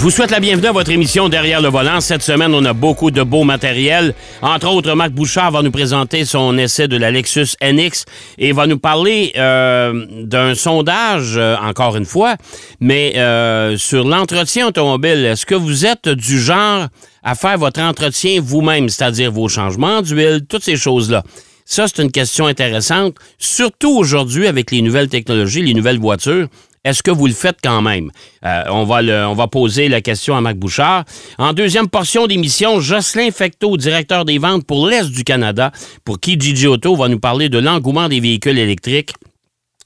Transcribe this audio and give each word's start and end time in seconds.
Je 0.00 0.04
vous 0.04 0.10
souhaite 0.10 0.30
la 0.30 0.40
bienvenue 0.40 0.68
à 0.68 0.72
votre 0.72 0.90
émission 0.90 1.28
Derrière 1.28 1.60
le 1.60 1.68
volant. 1.68 2.00
Cette 2.00 2.22
semaine, 2.22 2.54
on 2.54 2.64
a 2.64 2.72
beaucoup 2.72 3.10
de 3.10 3.22
beaux 3.22 3.44
matériels. 3.44 4.14
Entre 4.40 4.66
autres, 4.66 4.94
Marc 4.94 5.10
Bouchard 5.10 5.50
va 5.50 5.60
nous 5.60 5.70
présenter 5.70 6.24
son 6.24 6.56
essai 6.56 6.88
de 6.88 6.96
la 6.96 7.10
Lexus 7.10 7.48
NX 7.62 8.06
et 8.38 8.52
va 8.52 8.66
nous 8.66 8.78
parler 8.78 9.30
euh, 9.36 10.06
d'un 10.22 10.54
sondage, 10.54 11.34
euh, 11.36 11.54
encore 11.62 11.96
une 11.96 12.06
fois, 12.06 12.36
mais 12.80 13.12
euh, 13.18 13.76
sur 13.76 14.04
l'entretien 14.04 14.68
automobile. 14.68 15.26
Est-ce 15.26 15.44
que 15.44 15.54
vous 15.54 15.84
êtes 15.84 16.08
du 16.08 16.40
genre 16.40 16.86
à 17.22 17.34
faire 17.34 17.58
votre 17.58 17.82
entretien 17.82 18.40
vous-même, 18.42 18.88
c'est-à-dire 18.88 19.30
vos 19.30 19.50
changements 19.50 20.00
d'huile, 20.00 20.46
toutes 20.48 20.64
ces 20.64 20.76
choses-là? 20.76 21.22
Ça, 21.66 21.84
c'est 21.86 22.02
une 22.02 22.10
question 22.10 22.46
intéressante, 22.46 23.16
surtout 23.38 23.98
aujourd'hui 23.98 24.46
avec 24.46 24.70
les 24.70 24.80
nouvelles 24.80 25.10
technologies, 25.10 25.60
les 25.60 25.74
nouvelles 25.74 26.00
voitures. 26.00 26.48
Est-ce 26.82 27.02
que 27.02 27.10
vous 27.10 27.26
le 27.26 27.34
faites 27.34 27.58
quand 27.62 27.82
même? 27.82 28.10
Euh, 28.44 28.64
on, 28.70 28.84
va 28.86 29.46
poser 29.48 29.88
la 29.88 30.00
question 30.00 30.34
à 30.34 30.40
Marc 30.40 30.56
Bouchard. 30.56 31.04
En 31.36 31.52
deuxième 31.52 31.88
portion 31.88 32.26
d'émission, 32.26 32.80
Jocelyn 32.80 33.30
Fecteau, 33.30 33.76
directeur 33.76 34.24
des 34.24 34.38
ventes 34.38 34.64
pour 34.64 34.86
l'Est 34.86 35.10
du 35.10 35.22
Canada, 35.22 35.72
pour 36.04 36.18
Kijiji 36.18 36.66
Auto, 36.66 36.96
va 36.96 37.08
nous 37.08 37.20
parler 37.20 37.50
de 37.50 37.58
l'engouement 37.58 38.08
des 38.08 38.20
véhicules 38.20 38.58
électriques 38.58 39.12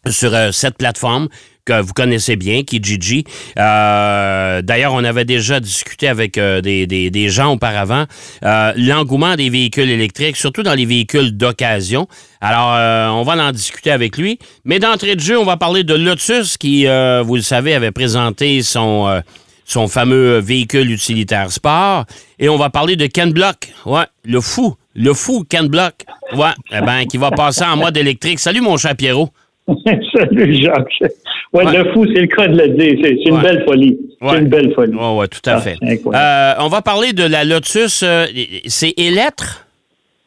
sur 0.08 0.32
euh, 0.34 0.52
cette 0.52 0.76
plateforme 0.76 1.28
que 1.64 1.80
vous 1.80 1.92
connaissez 1.92 2.36
bien, 2.36 2.62
Kijiji. 2.62 3.24
Euh, 3.58 4.62
D'ailleurs, 4.62 4.92
on 4.92 5.04
avait 5.04 5.24
déjà 5.24 5.60
discuté 5.60 6.08
avec 6.08 6.36
euh, 6.38 6.60
des, 6.60 6.86
des, 6.86 7.10
des, 7.10 7.28
gens 7.28 7.52
auparavant. 7.52 8.04
Euh, 8.44 8.72
L'engouement 8.76 9.34
des 9.36 9.50
véhicules 9.50 9.90
électriques, 9.90 10.36
surtout 10.36 10.62
dans 10.62 10.74
les 10.74 10.86
véhicules 10.86 11.36
d'occasion. 11.36 12.06
Alors, 12.40 12.74
euh, 12.74 13.08
on 13.08 13.22
va 13.22 13.34
en 13.42 13.52
discuter 13.52 13.90
avec 13.90 14.16
lui. 14.18 14.38
Mais 14.64 14.78
d'entrée 14.78 15.16
de 15.16 15.20
jeu, 15.20 15.38
on 15.38 15.44
va 15.44 15.56
parler 15.56 15.84
de 15.84 15.94
Lotus, 15.94 16.56
qui, 16.56 16.86
euh, 16.86 17.22
vous 17.24 17.36
le 17.36 17.42
savez, 17.42 17.74
avait 17.74 17.92
présenté 17.92 18.62
son 18.62 19.22
son 19.66 19.88
fameux 19.88 20.38
véhicule 20.40 20.90
utilitaire 20.90 21.50
sport. 21.50 22.04
Et 22.38 22.50
on 22.50 22.58
va 22.58 22.68
parler 22.68 22.96
de 22.96 23.06
Ken 23.06 23.32
Block. 23.32 23.72
Ouais, 23.86 24.04
le 24.24 24.42
fou. 24.42 24.76
Le 24.94 25.14
fou 25.14 25.44
Ken 25.48 25.68
Block. 25.68 25.94
Ouais, 26.34 26.50
eh 26.70 26.80
ben, 26.82 27.06
qui 27.06 27.16
va 27.16 27.30
passer 27.30 27.64
en 27.64 27.78
mode 27.78 27.96
électrique. 27.96 28.38
Salut, 28.40 28.60
mon 28.60 28.76
cher 28.76 28.94
Pierrot. 28.94 29.30
Salut, 30.14 30.54
Jacques. 30.62 31.12
Ouais, 31.52 31.64
le 31.64 31.92
fou, 31.92 32.04
c'est 32.06 32.20
le 32.20 32.26
cas 32.26 32.48
de 32.48 32.56
le 32.58 32.68
dire. 32.70 32.98
C'est 33.02 33.12
une 33.28 33.36
Ouais. 33.36 33.42
belle 33.42 33.64
folie. 33.66 33.98
Ouais. 34.20 34.28
C'est 34.32 34.38
une 34.40 34.48
belle 34.48 34.74
folie. 34.74 34.92
Oui, 34.94 35.18
ouais, 35.18 35.28
tout 35.28 35.40
à 35.48 35.54
Ah, 35.54 35.60
fait. 35.60 35.76
Euh, 35.82 36.52
on 36.60 36.68
va 36.68 36.82
parler 36.82 37.12
de 37.12 37.24
la 37.24 37.44
Lotus. 37.44 38.02
euh, 38.02 38.26
c'est 38.66 38.92
Elettre? 38.98 39.66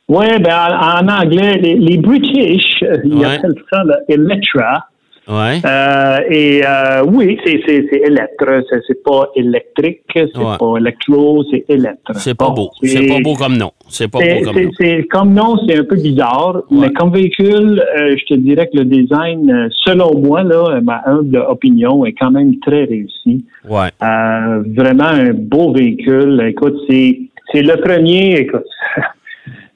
Oui, 0.10 0.26
ben, 0.40 0.56
en, 0.56 1.06
en 1.06 1.22
anglais, 1.22 1.60
les, 1.62 1.76
les 1.76 1.98
British, 1.98 2.82
ils 3.04 3.14
Ouais. 3.14 3.26
appellent 3.36 3.54
ça 3.70 3.84
le 3.84 3.96
Electra. 4.08 4.86
Ouais. 5.30 5.60
Euh, 5.66 6.20
et 6.30 6.62
euh, 6.66 7.04
oui, 7.06 7.38
c'est 7.44 7.62
c'est 7.68 7.86
c'est 7.92 9.04
pas 9.04 9.30
électrique, 9.36 10.02
c'est 10.16 10.38
Ouais. 10.38 10.58
pas 10.58 10.78
électro, 10.78 11.44
c'est 11.52 11.66
Electra. 11.68 12.14
C'est 12.14 12.34
pas 12.38 12.50
beau. 12.50 12.70
C'est 12.82 13.08
pas 13.08 13.20
beau 13.22 13.34
comme 13.36 13.58
nom. 13.58 13.72
C'est 13.90 14.08
pas 14.10 14.20
beau 14.20 14.42
comme 14.46 14.56
nom. 14.64 14.72
c'est- 14.80 15.04
comme 15.12 15.34
nom, 15.34 15.58
c'est 15.68 15.78
un 15.80 15.84
peu 15.84 15.98
bizarre, 15.98 16.64
Ouais. 16.72 16.78
mais 16.88 16.94
comme 16.94 17.12
véhicule, 17.12 17.84
euh, 18.00 18.16
je 18.18 18.26
te 18.26 18.40
dirais 18.40 18.70
que 18.72 18.78
le 18.78 18.86
design, 18.86 19.52
euh, 19.52 19.68
selon 19.86 20.18
moi, 20.18 20.44
là, 20.44 20.80
ma 20.82 21.02
humble 21.06 21.38
opinion, 21.50 22.06
est 22.06 22.14
quand 22.14 22.32
même 22.32 22.58
très 22.60 22.86
réussi. 22.86 23.46
Ouais. 23.70 23.90
Euh, 24.02 24.64
vraiment 24.76 25.06
un 25.08 25.34
beau 25.34 25.74
véhicule. 25.74 26.42
Écoute, 26.48 26.78
c'est 26.90 27.20
c'est 27.52 27.62
le 27.64 27.76
premier. 27.82 28.38
Écoute, 28.40 28.64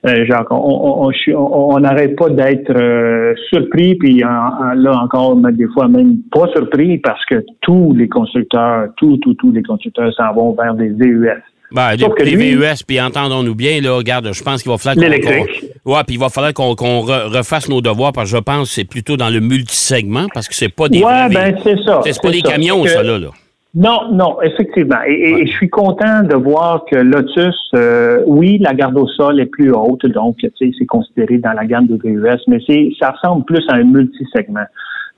Jacques, 0.04 0.52
on 0.52 0.56
on- 0.56 1.08
on- 1.08 1.12
on- 1.36 1.76
on 1.76 1.80
n'arrête 1.80 2.16
pas 2.16 2.30
d'être 2.30 2.72
euh, 2.76 3.34
surpris, 3.50 3.96
puis 3.96 4.24
en- 4.24 4.74
là 4.76 5.00
encore, 5.04 5.36
mais 5.36 5.52
des 5.52 5.68
fois 5.74 5.88
même 5.88 6.18
pas 6.32 6.48
surpris, 6.56 6.98
parce 6.98 7.24
que 7.26 7.44
tous 7.62 7.94
les 7.94 8.10
constructeurs, 8.10 8.88
tous, 8.98 9.18
tous, 9.18 9.36
tous 9.36 9.52
les 9.52 9.62
constructeurs 9.64 10.12
s'en 10.14 10.34
vont 10.34 10.54
vers 10.54 10.74
des 10.74 10.90
VUS. 10.90 11.30
Ben, 11.74 11.98
Sauf 11.98 12.16
que 12.16 12.24
les 12.24 12.32
lui- 12.32 12.56
VUS, 12.56 12.84
puis 12.86 13.00
entendons-nous 13.00 13.56
bien, 13.56 13.80
là, 13.80 13.94
regarde, 13.96 14.30
je 14.34 14.44
pense 14.44 14.62
qu'il 14.62 14.72
va 14.72 14.78
falloir 14.78 15.08
qu'on... 15.08 15.92
Ouais, 15.94 16.02
puis 16.06 16.16
il 16.16 16.20
va 16.20 16.28
falloir 16.30 16.54
qu'on 16.54 16.74
re- 16.74 17.38
refasse 17.38 17.70
nos 17.70 17.80
devoirs, 17.80 18.12
parce 18.12 18.30
que 18.30 18.38
je 18.38 18.42
pense 18.44 18.68
que 18.70 18.74
c'est 18.76 18.84
plutôt 18.90 19.16
dans 19.16 19.30
le 19.30 19.40
multisegment, 19.40 20.26
parce 20.34 20.50
que 20.50 20.56
c'est 20.56 20.68
pas 20.76 20.90
des 20.90 21.02
Ouais, 21.02 21.30
ben 21.34 21.56
c'est 21.64 21.78
ça. 21.86 22.02
C'est 22.04 22.22
pas 22.22 22.30
des 22.32 22.40
ça. 22.42 22.52
camions, 22.52 22.82
que- 22.84 22.90
ça, 22.90 23.02
là. 23.04 23.18
là. 23.20 23.28
Non, 23.74 24.12
non, 24.12 24.42
effectivement. 24.42 24.98
Et, 25.08 25.14
et- 25.14 25.46
je 25.48 25.52
suis 25.54 25.70
content 25.70 26.24
de 26.24 26.36
voir 26.36 26.84
que 26.92 26.98
Lotus, 26.98 27.56
euh, 27.76 28.22
oui, 28.28 28.58
la 28.60 28.74
garde 28.74 28.98
au 28.98 29.08
sol 29.08 29.40
est 29.40 29.46
plus 29.46 29.72
haute, 29.72 30.06
donc 30.08 30.38
tu 30.38 30.50
sais, 30.60 30.72
c'est 30.78 30.86
considéré 30.86 31.38
dans 31.38 31.54
la 31.54 31.66
gamme 31.66 31.88
de 31.88 31.96
VUS, 31.96 32.42
mais 32.48 32.60
c'est 32.68 32.92
ça 33.00 33.12
ressemble 33.12 33.46
plus 33.46 33.64
à 33.70 33.76
un 33.76 33.84
multisegment. 33.84 34.66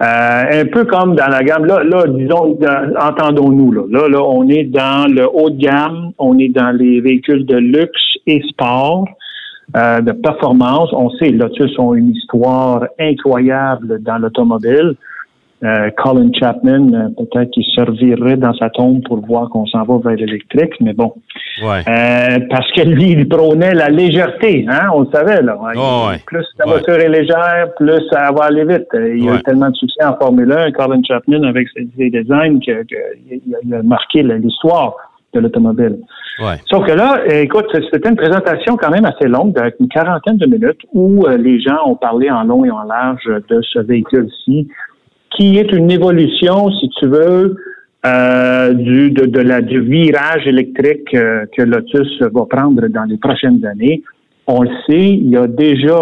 Euh, 0.03 0.62
un 0.62 0.66
peu 0.66 0.86
comme 0.86 1.16
dans 1.16 1.28
la 1.28 1.41
gamme, 1.44 1.66
là, 1.66 1.84
là 1.84 2.03
disons, 2.08 2.58
entendons-nous, 3.00 3.72
là, 3.72 3.84
là, 3.90 4.08
là, 4.09 4.22
on 4.24 4.47
est 4.47 4.66
dans 4.66 5.12
le 5.12 5.28
haut 5.34 5.50
de 5.50 5.58
gamme, 5.58 6.12
on 6.20 6.38
est 6.38 6.50
dans 6.50 6.72
les 6.72 7.00
véhicules 7.02 7.46
de 7.46 7.58
luxe 7.58 8.18
et 8.28 8.41
sport, 8.50 9.08
euh, 9.75 10.02
de 10.02 10.12
performance. 10.12 10.90
On 10.94 11.09
sait, 11.12 11.30
Lotus 11.30 11.78
ont 11.80 11.96
une 11.96 12.12
histoire 12.12 12.85
incroyable 13.00 14.02
dans 14.03 14.18
l'automobile. 14.18 14.96
Euh, 15.63 15.90
Colin 15.96 16.29
Chapman, 16.38 16.94
euh, 16.94 17.07
peut-être 17.18 17.51
qu'il 17.51 17.63
servirait 17.74 18.35
dans 18.35 18.53
sa 18.53 18.69
tombe 18.69 19.01
pour 19.06 19.25
voir 19.25 19.47
qu'on 19.50 19.66
s'en 19.66 19.84
va 19.84 19.97
vers 20.03 20.18
l'électrique, 20.18 20.74
mais 20.81 20.91
bon. 20.94 21.13
Ouais. 21.63 21.79
Euh, 21.88 22.40
parce 22.50 22.69
que 22.74 22.81
lui, 22.81 23.12
il 23.12 23.29
prônait 23.29 23.73
la 23.73 23.88
légèreté, 23.88 24.66
hein, 24.69 24.88
on 24.94 25.02
le 25.02 25.07
savait, 25.13 25.41
là. 25.41 25.57
Oh, 25.62 26.07
ouais. 26.09 26.18
Plus 26.25 26.46
la 26.59 26.66
Ouais. 26.66 26.72
voiture 26.73 26.96
est 26.96 27.07
légère, 27.07 27.68
plus 27.78 28.02
ça 28.12 28.31
va 28.34 28.46
aller 28.46 28.66
vite. 28.66 28.88
Euh, 28.94 29.16
Il 29.16 29.29
a 29.29 29.35
eu 29.35 29.44
tellement 29.44 29.69
de 29.69 29.75
succès 29.75 30.03
en 30.03 30.18
Formule 30.18 30.52
1, 30.52 30.72
Colin 30.73 31.02
Chapman, 31.07 31.44
avec 31.44 31.68
ses, 31.69 32.09
designs, 32.09 32.59
qu'il 32.59 32.73
a, 33.73 33.84
marqué 33.84 34.22
la- 34.22 34.38
l'histoire 34.38 34.96
de 35.34 35.40
l'automobile. 35.40 35.97
Ouais. 36.41 36.56
Sauf 36.69 36.85
que 36.85 36.91
là, 36.91 37.22
écoute, 37.29 37.68
c'était 37.91 38.09
une 38.09 38.16
présentation 38.18 38.75
quand 38.75 38.90
même 38.90 39.06
assez 39.06 39.28
longue, 39.29 39.57
avec 39.57 39.75
une 39.79 39.88
quarantaine 39.88 40.38
de 40.38 40.46
minutes, 40.47 40.81
où 40.94 41.25
les 41.28 41.62
gens 41.62 41.78
ont 41.85 41.96
parlé 41.96 42.29
en 42.29 42.44
long 42.44 42.66
et 42.66 42.72
en 42.72 42.84
large 42.84 43.29
de 43.50 43.62
ce 43.62 43.79
véhicule-ci, 43.79 44.68
qui 45.36 45.58
est 45.58 45.72
une 45.72 45.92
évolution, 45.92 46.70
si 46.72 46.90
tu 47.00 47.08
veux, 47.08 47.56
euh, 48.06 48.74
du, 48.74 49.12
de, 49.12 49.26
de 49.26 49.40
la, 49.40 49.62
du 49.62 49.80
virage 49.82 50.46
électrique 50.46 51.08
euh, 51.16 51.46
que 51.56 51.64
Lotus 51.64 52.22
va 52.22 52.46
prendre 52.46 52.86
dans 52.88 53.06
les 53.06 53.18
prochaines 53.18 53.66
années. 53.66 54.04
On 54.48 54.64
le 54.64 54.70
sait, 54.86 55.10
il 55.10 55.30
y 55.30 55.38
a 55.38 55.48
déjà 55.48 56.00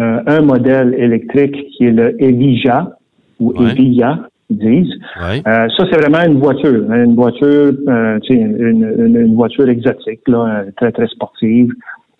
euh, 0.00 0.20
un 0.26 0.40
modèle 0.42 0.94
électrique 0.96 1.56
qui 1.76 1.86
est 1.86 1.90
le 1.90 2.20
Evija, 2.22 2.96
ou 3.40 3.52
Ouais. 3.52 3.72
Evija, 3.72 4.28
ils 4.50 4.58
disent. 4.58 4.94
Ouais. 5.20 5.42
Euh, 5.48 5.66
ça, 5.76 5.84
c'est 5.90 6.00
vraiment 6.00 6.24
une 6.24 6.38
voiture. 6.38 6.84
hein, 6.90 7.04
Une 7.04 7.16
voiture, 7.16 7.72
euh, 7.88 8.18
une, 8.30 8.56
une, 8.98 9.16
une 9.26 9.34
voiture 9.34 9.68
exotique, 9.68 10.20
là, 10.28 10.62
euh, 10.66 10.70
très, 10.76 10.92
très 10.92 11.08
sportive. 11.08 11.72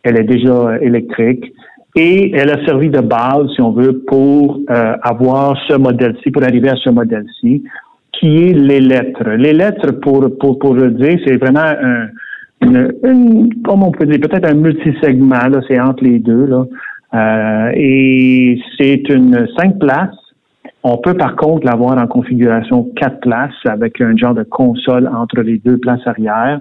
Elle 0.03 0.19
est 0.19 0.25
déjà 0.25 0.79
électrique. 0.83 1.53
Et 1.99 2.31
elle 2.34 2.51
a 2.51 2.65
servi 2.67 2.91
de 2.91 3.01
base, 3.01 3.47
si 3.55 3.62
on 3.62 3.73
veut, 3.73 4.03
pour 4.07 4.61
euh, 4.71 4.95
avoir 5.03 5.57
ce 5.67 5.75
modèle-ci, 5.77 6.31
pour 6.31 6.45
arriver 6.45 6.69
à 6.69 6.77
ce 6.77 6.91
modèle-ci, 6.91 7.65
qui 8.12 8.45
est 8.45 8.53
les 8.53 8.81
lettres. 8.81 9.31
Les 9.31 9.55
lettres, 9.55 9.93
pour, 10.03 10.27
pour, 10.39 10.59
pour 10.59 10.75
le 10.75 10.91
dire, 10.91 11.19
c'est 11.27 11.37
vraiment 11.39 11.61
un, 11.61 12.09
une, 12.61 12.93
une, 13.03 13.62
comment 13.65 13.89
on 13.89 13.93
peut 13.93 14.05
dire, 14.05 14.21
peut-être 14.21 14.49
un 14.49 14.55
multisegment, 14.55 15.49
là, 15.49 15.61
c'est 15.67 15.81
entre 15.81 16.05
les 16.05 16.19
deux, 16.19 16.47
là. 16.47 16.65
Euh, 17.15 17.73
et 17.75 18.61
c'est 18.77 19.09
une 19.09 19.47
cinq 19.56 19.79
places. 19.79 20.15
On 20.83 20.99
peut 20.99 21.15
par 21.15 21.35
contre 21.37 21.65
l'avoir 21.65 21.97
en 21.99 22.06
configuration 22.06 22.89
quatre 22.95 23.21
places 23.21 23.55
avec 23.65 24.01
un 24.01 24.17
genre 24.17 24.35
de 24.35 24.43
console 24.43 25.09
entre 25.09 25.41
les 25.41 25.59
deux 25.59 25.79
places 25.79 26.06
arrière. 26.06 26.61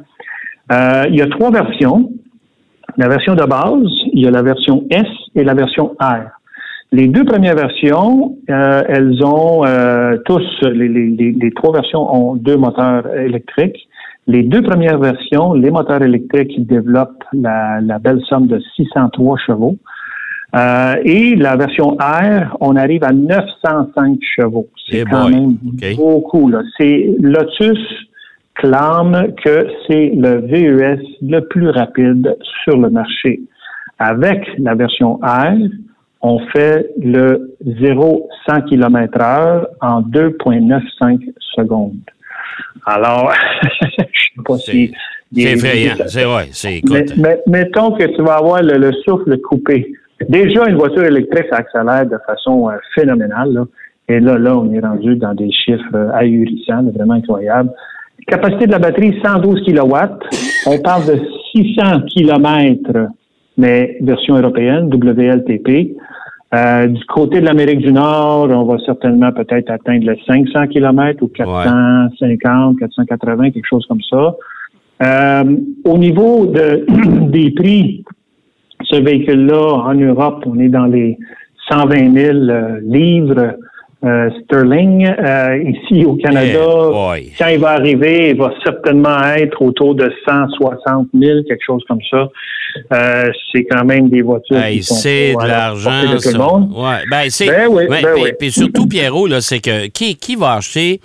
Euh, 0.72 1.04
il 1.10 1.16
y 1.16 1.22
a 1.22 1.28
trois 1.28 1.52
versions. 1.52 2.10
La 2.98 3.08
version 3.08 3.36
de 3.36 3.44
base, 3.44 3.92
il 4.14 4.22
y 4.24 4.28
a 4.28 4.32
la 4.32 4.42
version 4.42 4.86
S 4.90 5.06
et 5.36 5.44
la 5.44 5.54
version 5.54 5.96
R. 6.00 6.30
Les 6.92 7.08
deux 7.08 7.26
premières 7.26 7.56
versions, 7.56 8.38
euh, 8.50 8.84
elles 8.88 9.24
ont 9.24 9.66
euh, 9.66 10.18
tous, 10.26 10.42
les, 10.62 10.88
les, 10.88 11.08
les, 11.10 11.32
les 11.32 11.52
trois 11.52 11.74
versions 11.74 12.14
ont 12.16 12.36
deux 12.36 12.56
moteurs 12.58 13.14
électriques. 13.16 13.88
Les 14.28 14.44
deux 14.44 14.62
premières 14.62 15.00
versions, 15.00 15.54
les 15.54 15.72
moteurs 15.72 16.02
électriques, 16.04 16.66
développent 16.66 17.24
la, 17.34 17.82
la 17.82 18.00
belle 18.00 18.22
somme 18.30 18.48
de 18.48 18.60
603 18.76 19.38
chevaux. 19.46 19.76
Euh, 20.56 20.96
et 21.04 21.36
la 21.36 21.58
version 21.58 21.98
R, 22.00 22.56
on 22.62 22.76
arrive 22.78 23.04
à 23.04 23.12
905 23.12 24.20
chevaux. 24.22 24.68
C'est 24.90 25.00
Eh 25.00 25.04
quand 25.04 25.24
boy. 25.30 25.32
même 25.34 25.58
beaucoup. 25.98 26.48
Là. 26.48 26.62
C'est 26.78 27.14
Lotus 27.20 27.80
clame 28.56 29.34
que 29.44 29.68
c'est 29.88 30.12
le 30.16 30.42
VES 30.48 31.00
le 31.22 31.42
plus 31.42 31.70
rapide 31.70 32.36
sur 32.64 32.78
le 32.78 32.90
marché. 32.90 33.42
Avec 34.00 34.46
la 34.58 34.76
version 34.76 35.16
R, 35.22 35.54
on 36.22 36.40
fait 36.50 36.90
le 37.02 37.56
0-100 37.66 38.66
km 38.68 39.22
heure 39.22 39.68
en 39.82 40.02
2,95 40.02 41.20
secondes. 41.56 41.94
Alors, 42.86 43.32
je 43.82 43.88
sais 44.02 44.44
pas 44.46 44.58
si... 44.58 44.92
C'est 45.34 45.42
effrayant. 45.42 45.96
C'est 46.08 46.26
ouais, 46.26 46.48
c'est 46.52 46.82
Mais, 46.90 47.00
écoute. 47.00 47.18
mais- 47.18 47.42
mettons 47.48 47.92
que 47.92 48.04
tu 48.06 48.22
vas 48.22 48.36
avoir 48.36 48.62
le, 48.62 48.78
le 48.78 48.92
souffle 49.06 49.38
coupé 49.42 49.92
Déjà, 50.30 50.70
une 50.70 50.78
voiture 50.78 51.04
électrique, 51.04 51.46
ça 51.50 51.58
accélère 51.58 52.06
de 52.06 52.18
façon 52.26 52.70
phénoménale. 52.94 53.52
Là. 53.52 53.66
Et 54.08 54.20
là, 54.20 54.38
là, 54.38 54.56
on 54.58 54.72
est 54.72 54.80
rendu 54.80 55.16
dans 55.18 55.34
des 55.34 55.52
chiffres 55.52 56.10
ahurissants, 56.14 56.84
vraiment 56.96 57.16
incroyables. 57.16 57.72
Capacité 58.28 58.66
de 58.66 58.72
la 58.72 58.80
batterie, 58.80 59.20
112 59.24 59.62
kW. 59.66 59.96
On 60.66 60.80
parle 60.80 61.06
de 61.06 61.22
600 61.56 62.02
km, 62.14 63.10
mais 63.58 63.98
version 64.02 64.36
européenne, 64.36 64.90
WLTP. 64.92 65.96
Euh, 66.54 66.88
du 66.88 67.06
côté 67.06 67.40
de 67.40 67.46
l'Amérique 67.46 67.80
du 67.80 67.92
Nord, 67.92 68.50
on 68.50 68.64
va 68.64 68.78
certainement 68.86 69.32
peut-être 69.32 69.70
atteindre 69.70 70.06
les 70.06 70.20
500 70.26 70.68
km 70.68 71.22
ou 71.22 71.28
450, 71.28 72.80
480, 72.80 73.52
quelque 73.52 73.66
chose 73.68 73.86
comme 73.88 74.02
ça. 74.10 74.36
Euh, 75.04 75.58
au 75.84 75.98
niveau 75.98 76.46
de, 76.46 76.86
des 77.30 77.52
prix, 77.52 78.04
ce 78.84 78.96
véhicule-là, 78.96 79.74
en 79.86 79.94
Europe, 79.94 80.44
on 80.48 80.58
est 80.60 80.70
dans 80.70 80.86
les 80.86 81.18
120 81.70 82.14
000 82.14 82.38
euh, 82.38 82.80
livres 82.84 83.56
euh, 84.04 84.30
sterling. 84.44 85.08
Euh, 85.08 85.64
ici 85.64 86.06
au 86.06 86.16
Canada, 86.16 86.60
eh, 87.18 87.32
quand 87.38 87.48
il 87.48 87.60
va 87.60 87.72
arriver, 87.72 88.32
il 88.32 88.38
va 88.38 88.54
certainement 88.64 89.20
être 89.36 89.62
autour 89.62 89.96
de 89.96 90.12
160 90.28 91.08
000, 91.14 91.44
quelque 91.48 91.64
chose 91.66 91.84
comme 91.88 92.02
ça. 92.12 92.28
Euh, 92.92 93.32
c'est 93.52 93.64
quand 93.64 93.86
même 93.86 94.10
des 94.10 94.22
voitures 94.22 94.62
qui 94.70 94.84
sont 94.84 94.96
c'est 94.96 95.34
de 95.34 95.48
l'argent. 95.48 96.02
Le 96.04 96.38
monde. 96.38 96.72
Ouais. 96.76 97.04
Ben, 97.10 97.30
c'est, 97.30 97.48
ben 97.48 97.68
oui, 97.70 97.86
ben 97.90 98.06
oui. 98.16 98.32
Puis 98.38 98.52
surtout, 98.52 98.86
Pierrot, 98.86 99.28
là, 99.28 99.42
c'est 99.42 99.60
que 99.60 99.88
qui, 99.88 100.16
qui 100.16 100.36
va 100.36 100.54
acheter 100.54 101.00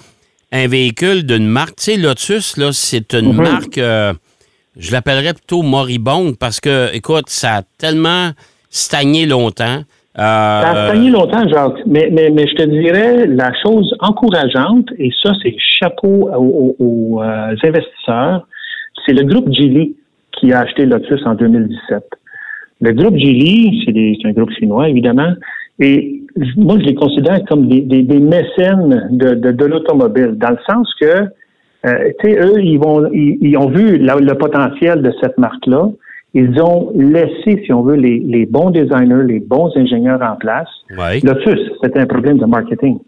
un 0.53 0.67
véhicule 0.67 1.25
d'une 1.25 1.47
marque? 1.47 1.77
Tu 1.77 1.93
sais, 1.93 1.97
Lotus, 1.97 2.57
là, 2.57 2.71
c'est 2.73 3.15
une 3.15 3.33
mhm. 3.33 3.43
marque, 3.43 3.81
je 4.77 4.93
l'appellerais 4.93 5.35
plutôt 5.35 5.63
moribonde 5.63 6.37
parce 6.39 6.61
que, 6.61 6.93
écoute, 6.93 7.29
ça 7.29 7.57
a 7.57 7.63
tellement 7.79 8.33
stagné 8.69 9.27
longtemps. 9.27 9.85
Ça 10.17 10.71
a 10.71 10.89
stagné 10.89 11.11
longtemps, 11.11 11.49
Jacques, 11.49 11.87
mais, 11.87 12.11
je 12.11 12.55
te 12.57 12.65
dirais 12.65 13.27
la 13.27 13.53
chose 13.63 13.95
encourageante, 14.01 14.89
et 14.99 15.11
ça, 15.23 15.33
c'est 15.43 15.55
chapeau 15.59 16.29
aux, 16.35 17.21
euh, 17.23 17.55
investisseurs, 17.63 18.47
c'est 19.07 19.13
le 19.13 19.25
groupe 19.25 19.53
Geely 19.53 19.95
qui 20.33 20.53
a 20.53 20.61
acheté 20.61 20.85
Lotus 20.85 21.25
en 21.27 21.35
2017. 21.35 22.05
Le 22.81 22.93
groupe 22.93 23.17
Geely, 23.17 23.85
c'est 23.85 24.29
un 24.29 24.33
groupe 24.33 24.51
chinois, 24.59 24.89
évidemment, 24.89 25.33
et 25.79 26.23
moi, 26.57 26.77
je 26.79 26.85
les 26.85 26.95
considère 26.95 27.43
comme 27.47 27.69
des, 27.69 28.03
mécènes 28.19 29.09
de, 29.11 29.35
de, 29.35 29.65
l'automobile, 29.65 30.33
dans 30.37 30.51
le 30.51 30.59
sens 30.69 30.93
que, 31.01 31.07
euh, 31.87 32.11
tu 32.21 32.31
sais, 32.31 32.39
eux, 32.39 32.61
ils, 32.61 32.79
vont, 32.79 33.09
ils, 33.13 33.57
ont 33.57 33.71
vu 33.71 33.97
le 33.97 34.35
potentiel 34.35 35.03
de 35.03 35.13
cette 35.23 35.39
marque-là, 35.39 35.89
ils 36.35 36.61
ont 36.63 36.93
laissé, 36.95 37.63
si 37.65 37.73
on 37.73 37.83
veut, 37.83 37.97
les, 37.97 38.21
les 38.21 38.47
bons 38.47 38.71
designers, 38.71 39.25
les 39.27 39.41
bons 39.41 39.71
ingénieurs 39.77 40.23
en 40.23 40.37
place. 40.37 40.69
Ouais. 40.97 41.21
Lotus, 41.25 41.59
c'était 41.83 41.99
un 42.01 42.07
problème 42.07 42.39
de 42.39 42.47
marketing. 42.47 42.99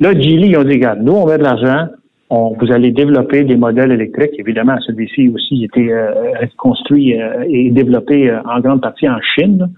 Là, 0.00 0.12
Geely, 0.12 0.50
ils 0.50 0.56
ont 0.56 0.62
dit, 0.62 0.74
regarde, 0.74 1.00
nous, 1.02 1.12
on 1.12 1.26
met 1.26 1.38
de 1.38 1.42
l'argent, 1.42 1.88
on, 2.30 2.54
vous 2.60 2.70
allez 2.70 2.92
développer 2.92 3.42
des 3.44 3.56
modèles 3.56 3.90
électriques. 3.90 4.34
Évidemment, 4.38 4.78
celui-ci 4.86 5.28
aussi 5.28 5.64
était 5.64 5.90
euh, 5.90 6.12
construit 6.56 7.20
euh, 7.20 7.44
et 7.48 7.70
développé 7.70 8.30
euh, 8.30 8.40
en 8.44 8.60
grande 8.60 8.80
partie 8.80 9.08
en 9.08 9.20
Chine. 9.20 9.68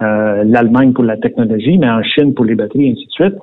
L'Allemagne 0.00 0.92
pour 0.92 1.04
la 1.04 1.16
technologie, 1.16 1.78
mais 1.78 1.88
en 1.88 2.02
Chine 2.02 2.34
pour 2.34 2.44
les 2.44 2.54
batteries, 2.54 2.88
et 2.88 2.92
ainsi 2.92 3.06
de 3.06 3.10
suite. 3.10 3.34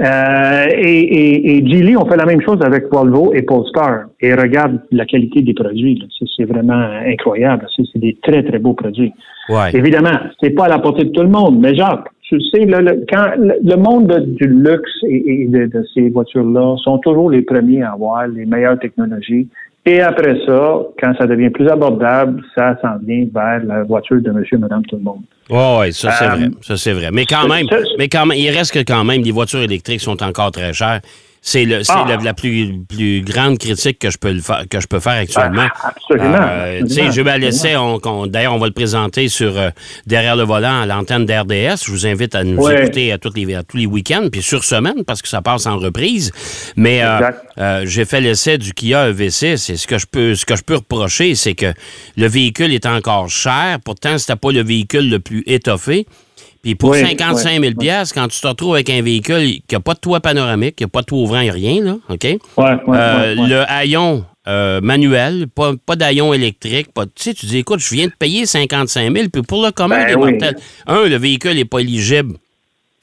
Euh, 0.00 0.66
et, 0.76 1.00
et, 1.00 1.56
et 1.56 1.66
Geely, 1.66 1.96
on 1.96 2.06
fait 2.06 2.16
la 2.16 2.24
même 2.24 2.40
chose 2.42 2.58
avec 2.62 2.84
Volvo 2.92 3.32
et 3.34 3.42
Polestar. 3.42 4.04
Et 4.20 4.32
regarde 4.32 4.80
la 4.92 5.04
qualité 5.06 5.42
des 5.42 5.54
produits. 5.54 6.00
C'est 6.36 6.44
vraiment 6.44 6.88
incroyable. 7.04 7.66
C'est 7.76 7.98
des 7.98 8.16
très, 8.22 8.42
très 8.44 8.58
beaux 8.58 8.74
produits. 8.74 9.12
Ouais. 9.48 9.70
Évidemment, 9.74 10.16
c'est 10.40 10.50
pas 10.50 10.66
à 10.66 10.68
la 10.68 10.78
portée 10.78 11.04
de 11.04 11.10
tout 11.10 11.22
le 11.22 11.28
monde. 11.28 11.58
Mais 11.60 11.74
Jacques, 11.74 12.08
tu 12.22 12.40
sais, 12.40 12.64
le, 12.64 13.04
quand 13.10 13.32
le 13.38 13.76
monde 13.76 14.36
du 14.38 14.46
luxe 14.46 14.90
et, 15.08 15.46
de, 15.48 15.66
de, 15.66 15.84
ces 15.94 16.10
voitures-là 16.10 16.76
sont 16.84 16.98
toujours 16.98 17.30
les 17.30 17.42
premiers 17.42 17.82
à 17.82 17.92
avoir 17.92 18.28
les 18.28 18.44
meilleures 18.44 18.78
technologies. 18.78 19.48
Et 19.88 20.02
après 20.02 20.36
ça, 20.44 20.80
quand 21.00 21.14
ça 21.18 21.26
devient 21.26 21.48
plus 21.48 21.66
abordable, 21.66 22.42
ça 22.54 22.76
s'en 22.82 22.98
vient 22.98 23.24
vers 23.32 23.64
la 23.64 23.84
voiture 23.84 24.20
de 24.20 24.30
monsieur, 24.30 24.58
madame, 24.58 24.82
tout 24.84 24.96
le 24.96 25.02
monde. 25.02 25.22
Oui, 25.48 25.94
ça 25.94 26.10
c'est 26.12 26.26
vrai. 26.26 26.44
Euh, 26.44 26.50
ça 26.60 26.76
c'est 26.76 26.92
vrai. 26.92 27.08
Mais 27.10 27.24
quand 27.24 27.48
même, 27.48 27.66
mais 27.98 28.06
quand 28.08 28.26
même, 28.26 28.36
il 28.36 28.50
reste 28.50 28.74
que 28.74 28.80
quand 28.80 29.02
même, 29.02 29.22
les 29.22 29.30
voitures 29.30 29.60
électriques 29.60 30.00
sont 30.00 30.22
encore 30.22 30.50
très 30.50 30.74
chères. 30.74 31.00
C'est 31.40 31.64
le, 31.64 31.80
ah. 31.88 32.18
la, 32.22 32.34
plus, 32.34 32.80
plus 32.88 33.22
grande 33.22 33.58
critique 33.58 33.98
que 33.98 34.10
je 34.10 34.18
peux, 34.18 34.32
le 34.32 34.40
faire, 34.40 34.64
que 34.68 34.80
je 34.80 34.86
peux 34.86 35.00
faire 35.00 35.14
actuellement. 35.14 35.68
Ah, 35.74 35.92
absolument. 35.94 36.38
Euh, 36.40 36.82
tu 36.82 36.94
sais, 36.94 37.12
je 37.12 37.20
vais 37.20 37.38
laisser, 37.38 37.74
d'ailleurs, 38.26 38.54
on 38.54 38.58
va 38.58 38.66
le 38.66 38.72
présenter 38.72 39.28
sur 39.28 39.56
euh, 39.56 39.70
Derrière 40.06 40.36
le 40.36 40.42
volant 40.42 40.82
à 40.82 40.86
l'antenne 40.86 41.26
d'RDS. 41.26 41.84
Je 41.84 41.90
vous 41.90 42.06
invite 42.06 42.34
à 42.34 42.44
nous 42.44 42.68
écouter 42.68 43.12
à, 43.12 43.18
tous 43.18 43.32
les, 43.34 43.58
tous 43.68 43.76
les 43.76 43.86
week-ends, 43.86 44.28
puis 44.30 44.42
sur 44.42 44.64
semaine, 44.64 45.04
parce 45.06 45.22
que 45.22 45.28
ça 45.28 45.42
passe 45.42 45.66
en 45.66 45.78
reprise. 45.78 46.32
Mais 46.76 47.02
euh, 47.02 47.84
j'ai 47.84 48.04
fait 48.04 48.20
l'essai 48.20 48.58
du 48.58 48.74
Kia 48.74 49.10
EV6 49.10 49.72
et 49.72 49.76
ce 49.76 49.86
que 49.86 49.98
je 49.98 50.06
peux, 50.06 50.34
ce 50.34 50.44
que 50.44 50.56
je 50.56 50.62
peux 50.62 50.76
reprocher, 50.76 51.34
c'est 51.34 51.54
que 51.54 51.72
le 52.16 52.26
véhicule 52.26 52.72
est 52.72 52.86
encore 52.86 53.28
cher. 53.28 53.78
Pourtant, 53.84 54.18
c'était 54.18 54.36
pas 54.36 54.52
le 54.52 54.62
véhicule 54.62 55.08
le 55.10 55.20
plus 55.20 55.42
étoffé. 55.46 56.06
Puis 56.62 56.74
pour 56.74 56.94
55 57.06 57.60
000 57.60 57.74
quand 58.14 58.28
tu 58.28 58.40
te 58.40 58.46
retrouves 58.46 58.74
avec 58.74 58.90
un 58.90 59.00
véhicule 59.00 59.60
qui 59.66 59.74
n'a 59.74 59.80
pas 59.80 59.94
de 59.94 60.00
toit 60.00 60.20
panoramique, 60.20 60.76
qui 60.76 60.84
n'a 60.84 60.88
pas 60.88 61.00
de 61.02 61.06
toit 61.06 61.18
ouvrant, 61.18 61.38
rien, 61.38 61.82
là, 61.82 61.96
OK? 62.08 62.26
Euh, 62.96 63.34
le 63.48 63.70
haillon 63.70 64.24
euh, 64.48 64.80
manuel, 64.80 65.46
pas, 65.54 65.72
pas 65.86 65.94
d'haillon 65.94 66.34
électrique, 66.34 66.92
pas, 66.92 67.04
tu 67.06 67.12
sais, 67.16 67.34
tu 67.34 67.46
dis, 67.46 67.58
écoute, 67.58 67.80
je 67.80 67.94
viens 67.94 68.06
de 68.06 68.12
payer 68.18 68.44
55 68.44 69.14
000 69.14 69.28
puis 69.32 69.42
pour 69.42 69.64
le 69.64 69.70
commun 69.70 69.98
ben 69.98 70.08
des 70.08 70.16
mortels, 70.16 70.56
un, 70.86 71.04
le 71.06 71.16
véhicule 71.16 71.54
n'est 71.54 71.64
pas 71.64 71.78
éligible 71.78 72.34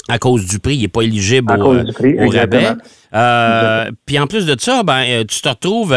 à 0.10 0.20
cause 0.20 0.46
du 0.46 0.60
prix, 0.60 0.76
il 0.76 0.82
n'est 0.82 0.88
pas 0.88 1.02
éligible 1.02 1.52
au, 1.60 1.76
au 1.76 2.30
rabais. 2.30 2.68
Euh, 3.14 3.90
puis 4.06 4.20
en 4.20 4.28
plus 4.28 4.46
de 4.46 4.56
ça, 4.60 4.84
ben, 4.84 5.26
tu 5.26 5.40
te 5.40 5.50
retrouves, 5.50 5.96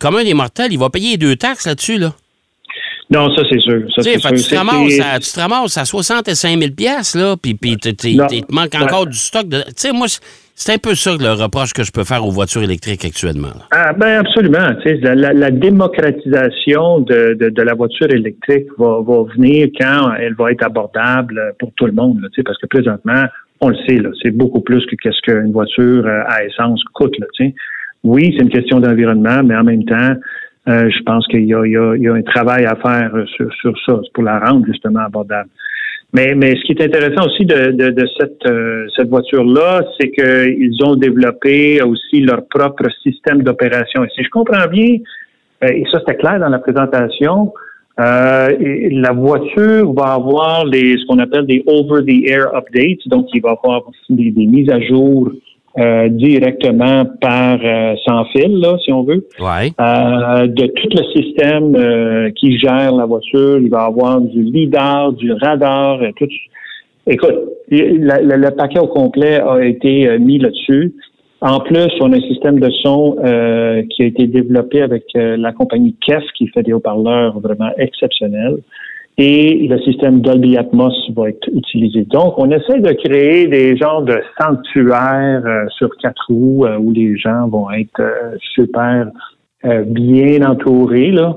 comme 0.00 0.16
un 0.16 0.24
des 0.24 0.34
mortels, 0.34 0.72
il 0.72 0.78
va 0.78 0.90
payer 0.90 1.16
deux 1.18 1.36
taxes 1.36 1.66
là-dessus, 1.66 1.98
là. 1.98 2.14
Non, 3.08 3.34
ça, 3.36 3.42
c'est 3.50 3.60
sûr. 3.60 3.82
Ça, 3.94 4.02
tu, 4.02 4.18
te 4.18 4.54
ramasses 4.56 5.00
à, 5.00 5.20
tu 5.20 5.30
te 5.30 5.40
ramasses 5.40 5.78
à 5.78 5.84
65 5.84 6.58
000 6.58 6.72
là, 7.14 7.36
puis 7.40 7.56
il 7.62 7.78
te 7.78 8.52
manque 8.52 8.74
encore 8.74 9.06
du 9.06 9.16
stock. 9.16 9.46
Tu 9.48 9.58
sais, 9.76 9.92
moi, 9.92 10.06
c'est 10.58 10.72
un 10.72 10.78
peu 10.78 10.94
ça 10.94 11.12
le 11.12 11.32
reproche 11.32 11.72
que 11.72 11.84
je 11.84 11.92
peux 11.92 12.02
faire 12.02 12.24
aux 12.24 12.30
voitures 12.30 12.62
électriques 12.62 13.04
actuellement. 13.04 13.52
Ah, 13.70 13.92
ben 13.92 14.20
absolument. 14.20 14.74
La, 15.02 15.32
la, 15.32 15.50
démocratisation 15.50 17.00
de, 17.00 17.36
de, 17.38 17.62
la 17.62 17.74
voiture 17.74 18.10
électrique 18.10 18.66
va, 18.78 19.00
va, 19.06 19.22
venir 19.36 19.68
quand 19.78 20.14
elle 20.14 20.34
va 20.34 20.50
être 20.50 20.64
abordable 20.64 21.54
pour 21.58 21.70
tout 21.76 21.86
le 21.86 21.92
monde. 21.92 22.20
Là, 22.22 22.28
parce 22.44 22.58
que 22.58 22.66
présentement, 22.66 23.24
on 23.60 23.68
le 23.68 23.76
sait, 23.86 24.00
c'est 24.22 24.30
beaucoup 24.30 24.60
plus 24.60 24.84
que 24.86 24.96
qu'est-ce 24.96 25.20
qu'une 25.22 25.52
voiture 25.52 26.06
euh, 26.06 26.22
à 26.26 26.44
essence 26.44 26.82
coûte. 26.94 27.14
Là, 27.18 27.26
oui, 28.04 28.34
c'est 28.36 28.42
une 28.42 28.50
question 28.50 28.80
d'environnement, 28.80 29.42
mais 29.44 29.56
en 29.56 29.64
même 29.64 29.84
temps, 29.84 30.14
euh, 30.68 30.90
je 30.90 31.02
pense 31.04 31.26
qu'il 31.28 31.44
y, 31.44 31.48
y, 31.48 32.08
a, 32.08 32.12
un 32.12 32.22
travail 32.22 32.64
à 32.64 32.74
faire 32.76 33.12
sur, 33.36 33.52
sur 33.54 33.72
ça 33.86 34.00
pour 34.12 34.24
la 34.24 34.40
rendre 34.40 34.66
justement 34.66 35.00
abordable. 35.00 35.48
Mais, 36.12 36.34
mais 36.34 36.56
ce 36.56 36.62
qui 36.62 36.72
est 36.72 36.82
intéressant 36.82 37.26
aussi 37.26 37.44
de, 37.44 37.72
de, 37.72 37.90
de 37.90 38.06
cette, 38.18 38.46
euh, 38.46 38.86
cette 38.96 39.08
voiture-là, 39.08 39.82
c'est 39.98 40.10
qu'ils 40.10 40.84
ont 40.84 40.96
développé 40.96 41.82
aussi 41.82 42.20
leur 42.20 42.46
propre 42.48 42.86
système 43.02 43.42
d'opération. 43.42 44.04
Et 44.04 44.08
si 44.14 44.24
je 44.24 44.30
comprends 44.30 44.66
bien, 44.70 44.96
euh, 45.64 45.68
et 45.68 45.84
ça 45.92 45.98
c'était 46.00 46.16
clair 46.16 46.40
dans 46.40 46.48
la 46.48 46.58
présentation, 46.58 47.52
la 47.98 49.12
voiture 49.12 49.90
va 49.94 50.14
avoir 50.14 50.66
les, 50.66 50.98
ce 50.98 51.06
qu'on 51.06 51.18
appelle 51.18 51.46
des 51.46 51.62
over-the-air 51.66 52.54
updates, 52.54 53.06
donc 53.06 53.26
il 53.32 53.40
va 53.40 53.52
avoir 53.52 53.84
des, 54.10 54.30
des 54.32 54.46
mises 54.46 54.68
à 54.68 54.80
jour 54.80 55.32
euh, 55.78 56.08
directement 56.08 57.04
par 57.20 57.58
euh, 57.62 57.94
sans 58.06 58.24
fil, 58.26 58.60
là, 58.60 58.78
si 58.82 58.90
on 58.92 59.02
veut. 59.02 59.26
Euh, 59.78 60.46
de 60.46 60.66
tout 60.66 60.88
le 60.90 61.04
système 61.14 62.32
qui 62.32 62.58
gère 62.58 62.94
la 62.94 63.04
voiture, 63.04 63.58
il 63.58 63.68
va 63.68 63.82
avoir 63.82 64.22
du 64.22 64.42
lidar, 64.42 65.12
du 65.12 65.32
radar, 65.32 66.00
tout. 66.16 66.28
Écoute, 67.06 67.34
le 67.70 68.50
paquet 68.50 68.78
au 68.78 68.86
complet 68.86 69.38
a 69.38 69.62
été 69.64 70.18
mis 70.18 70.38
là-dessus. 70.38 70.94
En 71.42 71.60
plus, 71.60 71.90
on 72.00 72.12
a 72.12 72.16
un 72.16 72.20
système 72.20 72.58
de 72.58 72.70
son 72.82 73.16
qui 73.90 74.02
a 74.02 74.06
été 74.06 74.26
développé 74.26 74.80
avec 74.80 75.04
la 75.14 75.52
compagnie 75.52 75.94
KEF 76.06 76.24
qui 76.36 76.48
fait 76.48 76.62
des 76.62 76.72
haut-parleurs 76.72 77.38
vraiment 77.38 77.70
exceptionnels 77.76 78.56
et 79.18 79.66
le 79.66 79.78
système 79.80 80.20
Dolby 80.20 80.58
Atmos 80.58 80.94
va 81.14 81.30
être 81.30 81.48
utilisé. 81.54 82.04
Donc, 82.04 82.34
on 82.36 82.50
essaie 82.50 82.80
de 82.80 82.92
créer 82.92 83.46
des 83.48 83.76
genres 83.76 84.02
de 84.02 84.20
sanctuaires 84.38 85.42
euh, 85.46 85.64
sur 85.70 85.88
quatre 86.02 86.26
roues 86.28 86.66
euh, 86.66 86.76
où 86.76 86.92
les 86.92 87.16
gens 87.16 87.48
vont 87.48 87.70
être 87.70 88.00
euh, 88.00 88.36
super 88.54 89.08
bien 89.86 90.48
entourés. 90.48 91.10
Là. 91.10 91.34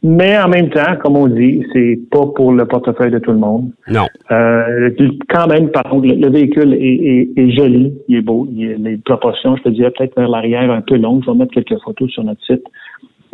mais 0.00 0.38
en 0.38 0.48
même 0.48 0.68
temps, 0.70 0.94
comme 1.02 1.16
on 1.16 1.26
dit, 1.26 1.64
c'est 1.72 1.98
pas 2.08 2.24
pour 2.36 2.52
le 2.52 2.66
portefeuille 2.66 3.10
de 3.10 3.18
tout 3.18 3.32
le 3.32 3.38
monde. 3.38 3.72
Non. 3.88 4.06
quand 4.28 5.48
même, 5.48 5.70
par 5.70 5.84
contre, 5.84 6.06
le, 6.06 6.30
véhicule 6.30 6.74
est, 6.74 7.30
est, 7.36 7.50
joli, 7.50 7.94
il 8.06 8.18
est 8.18 8.22
beau. 8.22 8.46
Il, 8.52 8.74
les 8.84 8.96
proportions, 8.98 9.56
je 9.56 9.62
te 9.62 9.68
dirais 9.70 9.90
peut-être 9.90 10.14
vers 10.14 10.28
l'arrière 10.28 10.70
un 10.70 10.82
peu 10.82 10.96
longues. 10.98 11.24
Je 11.26 11.32
vais 11.32 11.38
mettre 11.38 11.52
quelques 11.52 11.82
photos 11.82 12.08
sur 12.10 12.22
notre 12.22 12.44
site. 12.44 12.62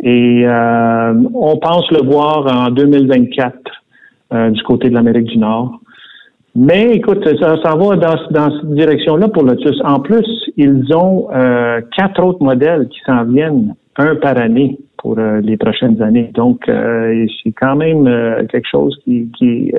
Et 0.01 0.43
euh, 0.45 1.13
on 1.33 1.57
pense 1.57 1.89
le 1.91 2.05
voir 2.05 2.45
en 2.55 2.69
2024 2.69 3.55
du 4.51 4.61
côté 4.63 4.89
de 4.89 4.93
l'Amérique 4.93 5.27
du 5.27 5.37
Nord. 5.37 5.79
Mais 6.53 6.91
écoute, 6.91 7.23
ça 7.39 7.55
s'en 7.63 7.77
va 7.77 7.95
dans, 7.95 8.15
dans 8.31 8.51
cette 8.51 8.73
direction-là 8.73 9.29
pour 9.29 9.43
Lotus. 9.43 9.79
En 9.85 10.01
plus, 10.01 10.27
ils 10.57 10.93
ont 10.93 11.27
quatre 11.95 12.21
autres 12.21 12.43
modèles 12.43 12.89
qui 12.89 12.99
s'en 13.05 13.23
viennent, 13.23 13.73
un 13.95 14.15
par 14.15 14.37
année 14.37 14.77
pour 14.97 15.15
les 15.17 15.55
prochaines 15.55 16.01
années. 16.01 16.29
Donc, 16.33 16.63
c'est 16.67 17.51
quand 17.53 17.77
même 17.77 18.03
quelque 18.49 18.67
chose 18.69 18.99
qui, 19.05 19.31
qui 19.37 19.71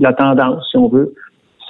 la 0.00 0.12
tendance, 0.14 0.66
si 0.70 0.76
on 0.78 0.88
veut, 0.88 1.14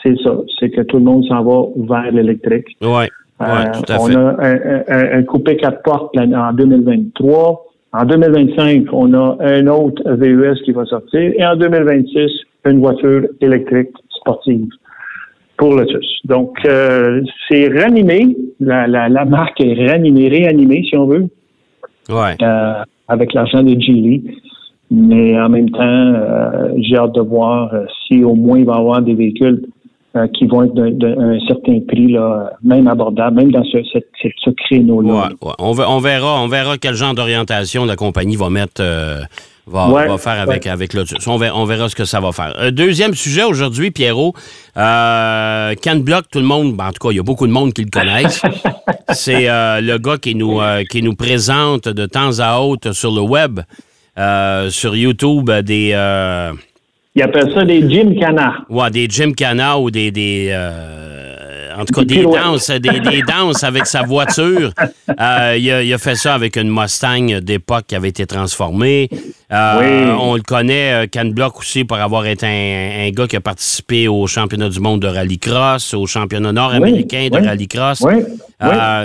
c'est 0.07 0.17
ça. 0.23 0.37
C'est 0.59 0.71
que 0.71 0.83
tout 0.83 0.99
le 0.99 1.05
monde 1.05 1.25
s'en 1.25 1.43
va 1.43 1.67
vers 1.77 2.13
l'électrique. 2.13 2.77
Oui. 2.83 3.07
Ouais, 3.39 3.71
tout 3.73 3.93
à 3.93 4.01
on 4.01 4.15
a 4.15 4.35
un, 4.41 5.19
un, 5.19 5.23
coupé 5.25 5.57
quatre 5.57 5.83
portes 5.83 6.17
en 6.17 6.53
2023. 6.55 7.66
En 7.99 8.05
2025, 8.05 8.93
on 8.93 9.15
a 9.15 9.39
un 9.41 9.67
autre 9.69 10.03
VUS 10.17 10.61
qui 10.67 10.73
va 10.73 10.85
sortir. 10.85 11.33
Et 11.35 11.47
en 11.47 11.57
2026, 11.57 12.31
une 12.67 12.81
voiture 12.81 13.23
électrique 13.41 13.89
sportive 14.11 14.69
pour 15.57 15.75
Lotus. 15.75 16.21
Donc, 16.27 16.59
euh, 16.67 17.23
c'est 17.49 17.69
ranimé. 17.69 18.37
La, 18.61 18.87
la, 18.87 19.09
la, 19.09 19.25
marque 19.25 19.59
est 19.63 19.89
ranimée, 19.89 20.29
réanimée, 20.29 20.85
si 20.87 20.95
on 20.95 21.07
veut. 21.07 21.29
Ouais. 22.11 22.37
Euh, 22.43 22.83
avec 23.09 23.33
l'argent 23.33 23.63
de 23.63 23.71
Geely. 23.71 24.41
Mais 24.91 25.41
en 25.41 25.49
même 25.49 25.71
temps, 25.71 25.81
euh, 25.83 26.69
j'ai 26.77 26.97
hâte 26.97 27.15
de 27.15 27.23
voir 27.23 27.73
si 28.07 28.23
au 28.23 28.35
moins 28.35 28.59
il 28.59 28.67
va 28.67 28.75
y 28.75 28.79
avoir 28.79 29.01
des 29.01 29.15
véhicules 29.15 29.63
euh, 30.17 30.29
qui 30.29 30.47
vont 30.47 30.63
être 30.63 30.75
d'un 30.75 31.39
certain 31.47 31.79
prix, 31.87 32.13
là, 32.13 32.53
même 32.63 32.89
abordable, 32.89 33.37
même 33.37 33.53
dans 33.53 33.65
ce, 33.65 33.79
ce, 33.85 34.51
créneau-là. 34.51 35.29
On, 35.59 35.73
verra, 36.01 36.41
on 36.43 36.49
verra 36.49 36.79
quel 36.79 36.95
genre 36.95 37.13
d'orientation 37.13 37.85
la 37.85 37.97
compagnie 37.97 38.37
va 38.37 38.49
mettre. 38.49 38.81
Euh, 38.81 39.21
va, 39.67 40.17
faire 40.17 40.41
avec, 40.41 40.67
avec 40.67 40.95
Lotus. 40.95 41.27
On 41.27 41.37
verra, 41.37 41.89
ce 41.91 41.95
que 41.95 42.07
ça 42.07 42.21
va 42.21 42.33
faire. 42.33 42.55
Euh, 42.59 42.71
deuxième 42.71 43.15
sujet 43.15 43.43
aujourd'hui, 43.43 43.91
Pierrot. 43.91 44.33
Euh, 44.79 45.75
Block, 45.97 46.25
tout 46.31 46.39
le 46.39 46.47
monde, 46.47 46.75
ben, 46.77 46.87
en 46.87 46.93
tout 46.93 47.09
cas, 47.09 47.13
il 47.13 47.17
y 47.17 47.21
a 47.21 47.25
beaucoup 47.25 47.47
de 47.47 47.53
monde 47.53 47.75
qui 47.75 47.83
le 47.85 47.91
connaissent. 47.91 48.41
C'est 49.11 49.49
le 49.49 49.99
gars 49.99 50.17
qui 50.17 50.35
nous, 50.35 50.61
qui 50.89 51.03
nous 51.03 51.15
présente 51.15 51.89
de 51.89 52.07
temps 52.07 52.39
à 52.39 52.61
autre 52.61 52.93
sur 52.93 53.13
le 53.13 53.21
web, 53.21 53.61
sur 54.71 54.97
YouTube, 54.97 55.51
des 55.51 55.93
ils 57.17 57.23
appellent 57.23 57.51
ça 57.55 57.65
des 57.65 57.89
gymkhana. 57.89 58.59
Ouais, 58.69 58.91
des 58.91 59.09
gymkhana 59.09 59.79
ou 59.79 59.91
des. 59.91 60.11
des 60.11 60.51
euh, 60.51 61.75
en 61.79 61.85
tout 61.85 61.95
cas, 61.95 62.05
des, 62.05 62.23
danses, 62.23 62.71
des, 62.71 63.23
danses 63.27 63.65
avec 63.65 63.87
sa 63.87 64.03
voiture. 64.03 64.71
Euh, 65.09 65.57
il, 65.59 65.93
a, 65.93 65.99
fait 65.99 66.15
ça 66.15 66.35
avec 66.35 66.57
une 66.57 66.71
Mustang 66.71 67.41
d'époque 67.43 67.85
qui 67.89 67.97
avait 67.97 68.09
été 68.09 68.27
transformée. 68.27 69.09
Euh, 69.53 70.15
on 70.19 70.35
le 70.37 70.43
connaît, 70.43 71.07
Ken 71.09 71.33
Block 71.33 71.59
aussi, 71.59 71.85
pour 71.85 71.99
avoir 71.99 72.27
été 72.27 72.47
un, 72.47 73.11
gars 73.11 73.27
qui 73.27 73.37
a 73.37 73.41
participé 73.41 74.09
au 74.09 74.27
championnat 74.27 74.69
du 74.71 74.81
monde 74.81 75.01
de 75.01 75.07
rallycross, 75.07 75.95
au 75.95 76.07
championnat 76.07 76.53
nord-américain 76.53 77.29
de 77.31 77.47
rallycross. 77.47 78.05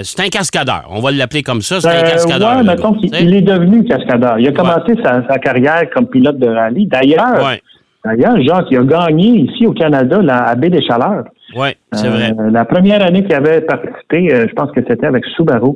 c'est 0.03 0.19
un 0.19 0.29
cascadeur. 0.29 0.85
On 0.89 0.99
va 0.99 1.11
l'appeler 1.11 1.43
comme 1.43 1.61
ça. 1.61 1.79
C'est 1.79 1.87
un 1.87 2.01
cascadeur. 2.01 2.57
Oui, 2.57 2.65
mettons 2.65 2.93
qu'il 2.93 3.35
est 3.35 3.41
devenu 3.41 3.85
cascadeur. 3.85 4.39
Il 4.39 4.47
a 4.47 4.51
commencé 4.51 4.95
sa, 5.03 5.25
sa, 5.27 5.39
carrière 5.39 5.89
comme 5.93 6.07
pilote 6.07 6.39
de 6.39 6.47
rallye. 6.47 6.87
D'ailleurs, 6.87 7.57
D'ailleurs, 8.03 8.41
Jacques, 8.41 8.67
il 8.71 8.77
a 8.77 8.83
gagné 8.83 9.41
ici 9.41 9.67
au 9.67 9.73
Canada 9.73 10.21
la 10.21 10.55
baie 10.55 10.69
des 10.69 10.81
Chaleurs. 10.81 11.25
Oui, 11.55 11.69
c'est 11.91 12.07
vrai. 12.07 12.33
Euh, 12.39 12.49
la 12.49 12.65
première 12.65 13.05
année 13.05 13.23
qu'il 13.23 13.33
avait 13.33 13.61
participé, 13.61 14.33
euh, 14.33 14.47
je 14.47 14.53
pense 14.53 14.71
que 14.71 14.81
c'était 14.87 15.05
avec 15.05 15.25
Subaru, 15.25 15.73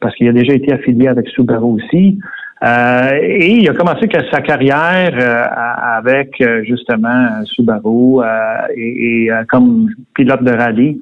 parce 0.00 0.14
qu'il 0.16 0.28
a 0.28 0.32
déjà 0.32 0.54
été 0.54 0.72
affilié 0.72 1.08
avec 1.08 1.28
Subaru 1.28 1.74
aussi. 1.74 2.18
Euh, 2.64 3.10
et 3.22 3.52
il 3.52 3.68
a 3.68 3.74
commencé 3.74 4.08
sa 4.32 4.40
carrière 4.40 5.14
avec 5.96 6.42
justement 6.64 7.44
Subaru 7.44 8.24
et, 8.74 9.30
comme 9.48 9.90
pilote 10.14 10.42
de 10.42 10.50
rallye. 10.50 11.00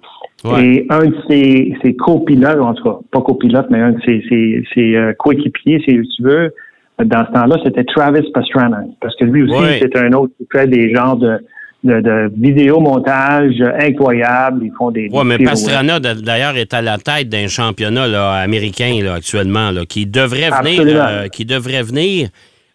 Et 0.61 0.87
un 0.91 1.07
de 1.07 1.17
ses, 1.29 1.75
ses 1.83 1.97
copilotes, 1.97 2.61
en 2.61 2.75
tout 2.75 2.85
cas, 2.85 2.99
pas 3.11 3.23
copilote, 3.23 3.67
mais 3.71 3.81
un 3.81 3.93
de 3.93 4.01
ses, 4.03 4.23
ses, 4.29 4.65
ses 4.75 5.15
coéquipiers, 5.19 5.81
si 5.81 5.99
tu 6.17 6.23
veux, 6.23 6.53
dans 7.05 7.27
ce 7.27 7.33
temps-là, 7.33 7.57
c'était 7.65 7.85
Travis 7.85 8.31
Pastrana. 8.33 8.85
Parce 9.01 9.15
que 9.17 9.25
lui 9.25 9.43
aussi, 9.43 9.79
c'est 9.81 9.97
un 9.97 10.13
autre 10.13 10.33
qui 10.39 10.47
fait 10.51 10.67
des 10.67 10.95
genres 10.95 11.17
de, 11.17 11.39
de, 11.85 12.01
de 12.01 12.33
vidéomontage 12.37 13.63
incroyables. 13.79 14.65
Ils 14.65 14.73
font 14.77 14.91
des. 14.91 15.09
Oui, 15.13 15.23
mais 15.25 15.39
Pastrana, 15.39 16.01
d'ailleurs, 16.01 16.57
est 16.57 16.73
à 16.73 16.83
la 16.83 16.99
tête 16.99 17.29
d'un 17.29 17.49
championnat 17.49 18.07
là, 18.07 18.33
américain 18.33 18.99
là, 19.03 19.15
actuellement 19.15 19.71
là, 19.71 19.85
qui 19.87 20.07
devrait 20.07 20.51
venir, 20.63 20.83
euh, 20.87 21.29
qui 21.29 21.45
devrait 21.45 21.83
venir 21.83 22.29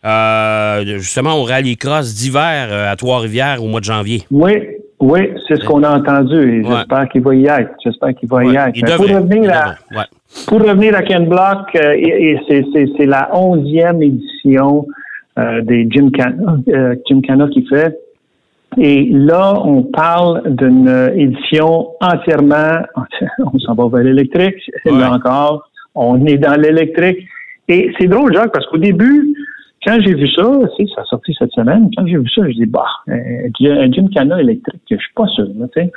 euh, 0.06 0.98
justement 0.98 1.36
au 1.36 1.44
rallycross 1.44 2.14
d'hiver 2.16 2.70
euh, 2.70 2.92
à 2.92 2.96
Trois-Rivières 2.96 3.64
au 3.64 3.68
mois 3.68 3.80
de 3.80 3.86
janvier. 3.86 4.24
Oui, 4.32 4.54
oui, 5.02 5.32
c'est 5.48 5.56
ce 5.56 5.66
qu'on 5.66 5.82
a 5.84 5.98
entendu 5.98 6.60
et 6.60 6.64
j'espère 6.64 7.10
qu'il 7.10 7.22
va 7.22 7.34
y 7.34 7.48
être. 7.48 7.72
J'espère 7.84 8.14
qu'il 8.14 8.30
va 8.30 8.46
y 8.46 8.56
être. 8.56 8.96
pour 8.96 9.08
revenir 9.08 9.52
à, 9.52 9.76
pour 10.48 10.62
revenir 10.62 10.96
à 10.96 11.02
Ken 11.02 11.28
Block, 11.28 11.76
euh, 11.76 11.94
et, 11.98 12.40
c'est 12.48 13.06
la 13.08 13.36
onzième 13.36 14.04
édition 14.04 14.86
euh, 15.40 15.62
des 15.62 15.88
Gymkhana 15.90 16.58
euh, 16.68 16.96
Gymkhana 17.10 17.48
qu'il 17.48 17.68
fait. 17.68 17.98
Et 18.78 19.10
là, 19.12 19.56
on 19.66 19.84
parle 19.84 20.44
d'une 20.56 21.12
édition 21.16 21.90
entièrement, 22.00 22.84
on 23.54 23.60
s'en 23.60 23.74
va 23.74 23.88
vers 23.88 24.04
l'électrique, 24.04 24.72
là 24.86 25.14
encore, 25.14 25.70
on 25.96 26.26
est 26.28 26.38
dans 26.38 26.60
l'électrique. 26.62 27.28
Et 27.68 27.92
c'est 28.00 28.08
drôle, 28.08 28.34
Jacques, 28.34 28.54
parce 28.54 28.68
qu'au 28.68 28.78
début, 28.78 29.34
quand 29.86 29.98
j'ai 30.00 30.14
vu 30.14 30.28
ça, 30.30 30.52
c'est 30.78 30.86
ça 30.96 31.02
a 31.02 31.06
sorti 31.06 31.36
cette 31.38 31.52
semaine, 31.52 31.90
quand 31.96 32.06
j'ai 32.06 32.18
vu 32.18 32.30
ça, 32.30 32.48
je 32.48 32.54
dis, 32.54 32.66
bah, 32.66 32.86
un 33.08 33.92
Gymkhana 33.92 34.40
électrique, 34.40 34.82
je 34.90 34.96
suis 34.96 35.14
pas 35.16 35.28
sûr, 35.28 35.48
tu 35.48 35.82
sais. 35.82 35.92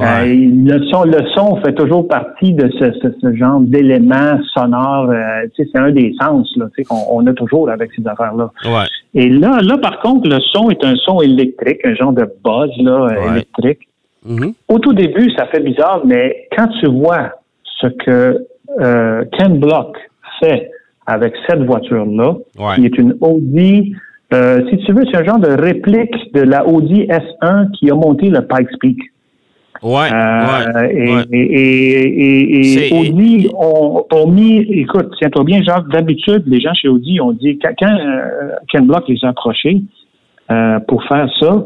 Euh, 0.00 0.24
le, 0.26 0.84
son, 0.90 1.04
le 1.04 1.26
son 1.34 1.56
fait 1.56 1.74
toujours 1.74 2.06
partie 2.06 2.52
de 2.52 2.70
ce, 2.78 2.92
ce, 3.20 3.34
genre 3.34 3.60
d'éléments 3.60 4.38
sonores. 4.54 5.10
Euh, 5.10 5.46
c'est 5.56 5.76
un 5.76 5.90
des 5.90 6.14
sens 6.20 6.48
là, 6.56 6.66
qu'on 6.88 6.96
on 7.10 7.26
a 7.26 7.32
toujours 7.32 7.68
avec 7.68 7.90
ces 7.96 8.06
affaires-là. 8.06 8.50
Ouais. 8.64 8.86
Et 9.14 9.28
là, 9.28 9.58
là, 9.60 9.76
par 9.78 9.98
contre, 10.00 10.28
le 10.28 10.38
son 10.52 10.70
est 10.70 10.84
un 10.84 10.94
son 11.04 11.20
électrique, 11.20 11.80
un 11.84 11.94
genre 11.94 12.12
de 12.12 12.30
buzz 12.44 12.70
là, 12.78 13.08
électrique. 13.32 13.88
Mm-hmm. 14.24 14.54
Au 14.68 14.78
tout 14.78 14.92
début, 14.92 15.32
ça 15.36 15.46
fait 15.46 15.60
bizarre, 15.60 16.02
mais 16.04 16.48
quand 16.56 16.68
tu 16.80 16.86
vois 16.86 17.32
ce 17.80 17.88
que 17.88 18.46
euh, 18.80 19.24
Ken 19.36 19.58
Block 19.58 19.96
fait 20.40 20.70
avec 21.08 21.34
cette 21.48 21.64
voiture-là, 21.64 22.36
qui 22.76 22.84
est 22.84 22.98
une 22.98 23.16
Audi 23.20 23.94
euh, 24.34 24.60
si 24.68 24.76
tu 24.84 24.92
veux, 24.92 25.04
c'est 25.10 25.16
un 25.16 25.24
genre 25.24 25.38
de 25.38 25.48
réplique 25.48 26.34
de 26.34 26.42
la 26.42 26.66
Audi 26.66 27.06
S1 27.06 27.70
qui 27.70 27.90
a 27.90 27.94
monté 27.94 28.28
le 28.28 28.42
Pikes 28.42 28.78
Peak. 28.78 28.98
Ouais, 29.82 30.12
euh, 30.12 30.88
et, 30.90 31.36
et, 31.38 32.88
et, 32.88 32.92
Audi 32.92 33.48
ont, 33.54 34.26
mis, 34.26 34.58
écoute, 34.58 35.10
tiens-toi 35.18 35.44
bien, 35.44 35.62
genre, 35.62 35.84
d'habitude, 35.84 36.42
les 36.46 36.60
gens 36.60 36.74
chez 36.74 36.88
Audi 36.88 37.20
ont 37.20 37.32
dit, 37.32 37.58
quand, 37.58 37.72
euh, 37.82 38.50
Ken 38.70 38.86
Block 38.86 39.08
les 39.08 39.18
a 39.22 39.28
approchés 39.28 39.82
euh, 40.50 40.80
pour 40.80 41.04
faire 41.04 41.30
ça, 41.38 41.64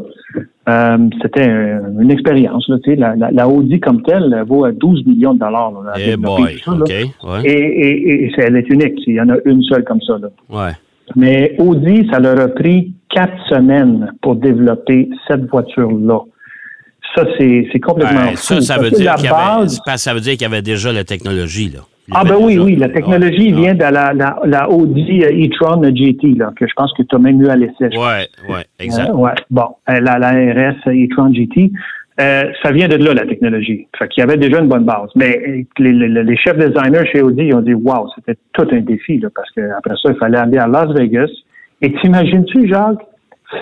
euh, 0.69 0.99
c'était 1.23 1.47
une 1.47 2.11
expérience. 2.11 2.69
Là, 2.69 2.77
la, 2.87 3.17
la, 3.17 3.31
la, 3.31 3.49
Audi 3.49 3.81
comme 3.81 4.03
telle 4.03 4.45
vaut 4.47 4.65
à 4.65 4.73
12 4.73 5.07
millions 5.07 5.35
de 5.35 5.41
dollars. 5.41 5.73
Là, 5.83 5.93
hey 5.99 6.17
boy, 6.17 6.61
ça, 6.65 6.73
okay, 6.73 7.05
ouais. 7.25 7.43
et, 7.45 8.25
et, 8.27 8.33
elle 8.39 8.57
est 8.57 8.69
unique. 8.69 9.01
Il 9.07 9.15
y 9.15 9.21
en 9.21 9.29
a 9.29 9.37
une 9.45 9.63
seule 9.63 9.85
comme 9.85 10.01
ça. 10.03 10.19
Là. 10.19 10.29
Ouais. 10.49 10.73
Mais 11.17 11.57
Audi, 11.59 12.09
ça 12.11 12.21
leur 12.21 12.39
a 12.41 12.49
pris 12.49 12.95
quatre 13.11 13.37
semaines 13.49 14.13
pour 14.23 14.37
développer 14.37 15.09
cette 15.29 15.49
voiture-là. 15.51 16.21
Ça, 17.15 17.25
c'est 17.39 17.81
complètement 17.81 18.31
fou. 18.31 18.37
Ça, 18.37 18.61
ça 18.61 18.79
veut, 18.79 18.91
dire 18.91 19.15
qu'il 19.17 19.27
y 19.27 19.29
avait, 19.29 19.69
ça 19.97 20.15
veut 20.15 20.21
dire 20.21 20.33
qu'il 20.33 20.43
y 20.43 20.47
avait 20.47 20.63
déjà 20.63 20.93
la 20.93 21.05
technologie, 21.05 21.69
là. 21.69 21.81
Ah, 22.11 22.25
ben 22.25 22.37
oui, 22.41 22.59
oui. 22.59 22.77
La 22.77 22.89
technologie 22.89 23.53
vient 23.53 23.75
de 23.75 23.81
la, 23.81 24.13
la, 24.13 24.37
la, 24.45 24.71
Audi 24.71 25.23
e-tron 25.23 25.83
GT, 25.83 26.35
là, 26.37 26.53
que 26.57 26.67
je 26.67 26.73
pense 26.75 26.93
que 26.95 27.03
tu 27.03 27.15
as 27.15 27.19
même 27.19 27.41
eu 27.41 27.49
à 27.49 27.57
l'essai. 27.57 27.91
Oui, 27.93 28.27
oui, 28.49 28.59
exact. 28.81 29.11
Euh, 29.11 29.15
ouais. 29.15 29.33
Bon, 29.51 29.69
la, 29.87 30.19
la 30.19 30.31
RS 30.31 30.89
e-tron 30.89 31.33
GT, 31.33 31.71
euh, 32.21 32.45
ça 32.63 32.73
vient 32.73 32.89
de 32.89 32.97
là, 32.97 33.15
la 33.15 33.25
technologie. 33.25 33.87
Fait 33.99 34.09
qu'il 34.09 34.21
y 34.21 34.25
avait 34.25 34.37
déjà 34.37 34.61
une 34.61 34.69
bonne 34.69 34.85
base. 34.85 35.11
Mais 35.15 35.65
les, 35.79 35.93
les, 35.93 36.09
les 36.09 36.37
chefs 36.37 36.59
designers 36.59 37.07
chez 37.13 37.23
Audi, 37.23 37.45
ils 37.45 37.55
ont 37.55 37.63
dit, 37.63 37.75
wow, 37.75 38.09
c'était 38.17 38.39
tout 38.53 38.67
un 38.71 38.81
défi, 38.81 39.19
là, 39.19 39.29
parce 39.35 39.51
qu'après 39.53 39.95
ça, 40.03 40.11
il 40.11 40.17
fallait 40.17 40.39
aller 40.39 40.59
à 40.59 40.67
Las 40.67 40.93
Vegas. 40.93 41.31
Et 41.81 41.93
t'imagines-tu, 41.95 42.69
Jacques, 42.69 42.99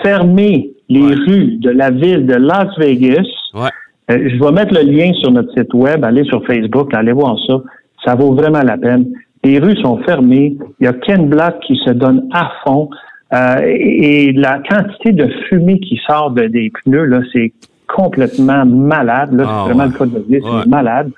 fermer 0.03 0.71
les 0.89 1.13
rues 1.13 1.57
de 1.57 1.69
la 1.69 1.91
ville 1.91 2.25
de 2.25 2.35
Las 2.35 2.77
Vegas? 2.77 3.27
Ouais. 3.53 3.69
Euh, 4.11 4.29
je 4.29 4.43
vais 4.43 4.51
mettre 4.51 4.73
le 4.73 4.81
lien 4.81 5.13
sur 5.13 5.31
notre 5.31 5.53
site 5.53 5.73
web, 5.73 6.03
allez 6.03 6.23
sur 6.25 6.45
Facebook, 6.45 6.93
allez 6.93 7.13
voir 7.13 7.37
ça. 7.47 7.61
Ça 8.05 8.15
vaut 8.15 8.33
vraiment 8.33 8.61
la 8.63 8.77
peine. 8.77 9.05
Les 9.43 9.59
rues 9.59 9.77
sont 9.81 9.97
fermées. 10.03 10.57
Il 10.79 10.85
y 10.85 10.87
a 10.87 10.93
Ken 10.93 11.27
Black 11.27 11.59
qui 11.61 11.75
se 11.85 11.91
donne 11.91 12.27
à 12.31 12.51
fond. 12.63 12.89
Euh, 13.33 13.61
et, 13.63 14.33
la 14.33 14.59
quantité 14.59 15.13
de 15.13 15.27
fumée 15.47 15.79
qui 15.79 15.99
sort 16.05 16.31
de, 16.31 16.47
des 16.47 16.71
pneus, 16.83 17.05
là, 17.05 17.21
c'est 17.31 17.53
complètement 17.87 18.65
malade. 18.65 19.33
Là, 19.33 19.43
c'est 19.45 19.49
ah, 19.49 19.63
vraiment 19.65 19.85
le 19.85 19.91
cas 19.91 20.05
de 20.05 20.19
dire, 20.19 20.41
c'est 20.43 20.69
malade. 20.69 21.11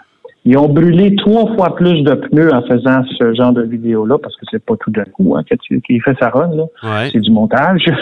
Ils 0.46 0.58
ont 0.58 0.68
brûlé 0.68 1.16
trois 1.16 1.54
fois 1.56 1.74
plus 1.74 2.04
de 2.04 2.14
pneus 2.16 2.54
en 2.54 2.62
faisant 2.64 3.04
ce 3.18 3.34
genre 3.34 3.54
de 3.54 3.64
vidéo-là, 3.64 4.18
parce 4.22 4.36
que 4.36 4.46
c'est 4.52 4.64
pas 4.64 4.76
tout 4.78 4.92
d'un 4.92 5.06
coup 5.06 5.36
hein, 5.36 5.44
qu'il 5.86 6.02
fait 6.02 6.16
sa 6.20 6.30
run, 6.30 6.54
là. 6.56 6.64
Ouais. 6.84 7.10
C'est 7.12 7.20
du 7.20 7.32
montage. 7.32 7.86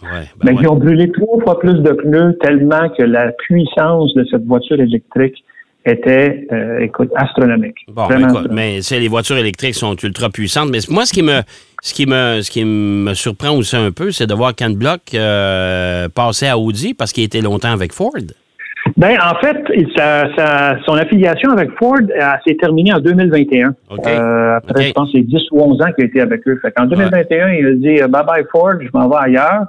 Ouais, 0.00 0.28
ben 0.40 0.54
Mais 0.54 0.60
ils 0.60 0.68
ont 0.68 0.76
brûlé 0.76 1.10
trois 1.10 1.40
fois 1.42 1.58
plus 1.58 1.74
de 1.74 1.90
pneus 1.90 2.38
tellement 2.40 2.88
que 2.96 3.02
la 3.02 3.32
puissance 3.32 4.14
de 4.14 4.24
cette 4.30 4.44
voiture 4.44 4.78
électrique 4.78 5.44
était, 5.84 6.46
euh, 6.52 6.80
écoute, 6.80 7.10
astronomique. 7.16 7.76
Bon, 7.88 8.04
Vraiment 8.04 8.28
écoute, 8.28 8.36
astronomique. 8.36 8.52
mais 8.52 8.82
c'est 8.82 9.00
les 9.00 9.08
voitures 9.08 9.36
électriques 9.36 9.74
sont 9.74 9.96
ultra 9.96 10.28
puissantes. 10.30 10.70
Mais 10.70 10.78
moi, 10.90 11.06
ce 11.06 11.12
qui 11.12 11.22
me, 11.22 11.40
ce 11.82 11.94
qui 11.94 12.06
me, 12.06 12.40
ce 12.42 12.50
qui 12.50 12.64
me 12.64 13.14
surprend 13.14 13.56
aussi 13.56 13.76
un 13.76 13.90
peu, 13.90 14.10
c'est 14.10 14.26
de 14.26 14.34
voir 14.34 14.54
Ken 14.54 14.74
Block 14.74 15.00
euh, 15.14 16.08
passer 16.08 16.48
à 16.48 16.58
Audi 16.58 16.94
parce 16.94 17.12
qu'il 17.12 17.24
était 17.24 17.40
longtemps 17.40 17.72
avec 17.72 17.92
Ford. 17.92 18.12
Ben, 18.96 19.16
en 19.22 19.34
fait, 19.40 19.56
son 20.86 20.94
affiliation 20.94 21.50
avec 21.50 21.70
Ford 21.78 21.98
euh, 21.98 22.30
s'est 22.46 22.56
terminée 22.56 22.92
en 22.92 22.98
2021. 23.00 23.74
OK. 23.90 24.06
Euh, 24.06 24.56
après, 24.56 24.84
je 24.84 24.92
pense 24.92 25.10
c'est 25.12 25.20
10 25.20 25.36
ou 25.52 25.60
11 25.60 25.82
ans 25.82 25.92
qu'il 25.94 26.04
a 26.04 26.06
été 26.06 26.20
avec 26.20 26.46
eux. 26.48 26.58
Fait 26.62 26.72
qu'en 26.72 26.86
2021, 26.86 27.48
il 27.50 27.66
a 27.66 27.72
dit 27.72 28.10
bye 28.10 28.24
bye 28.24 28.44
Ford, 28.50 28.74
je 28.80 28.88
m'en 28.92 29.08
vais 29.08 29.16
ailleurs. 29.20 29.66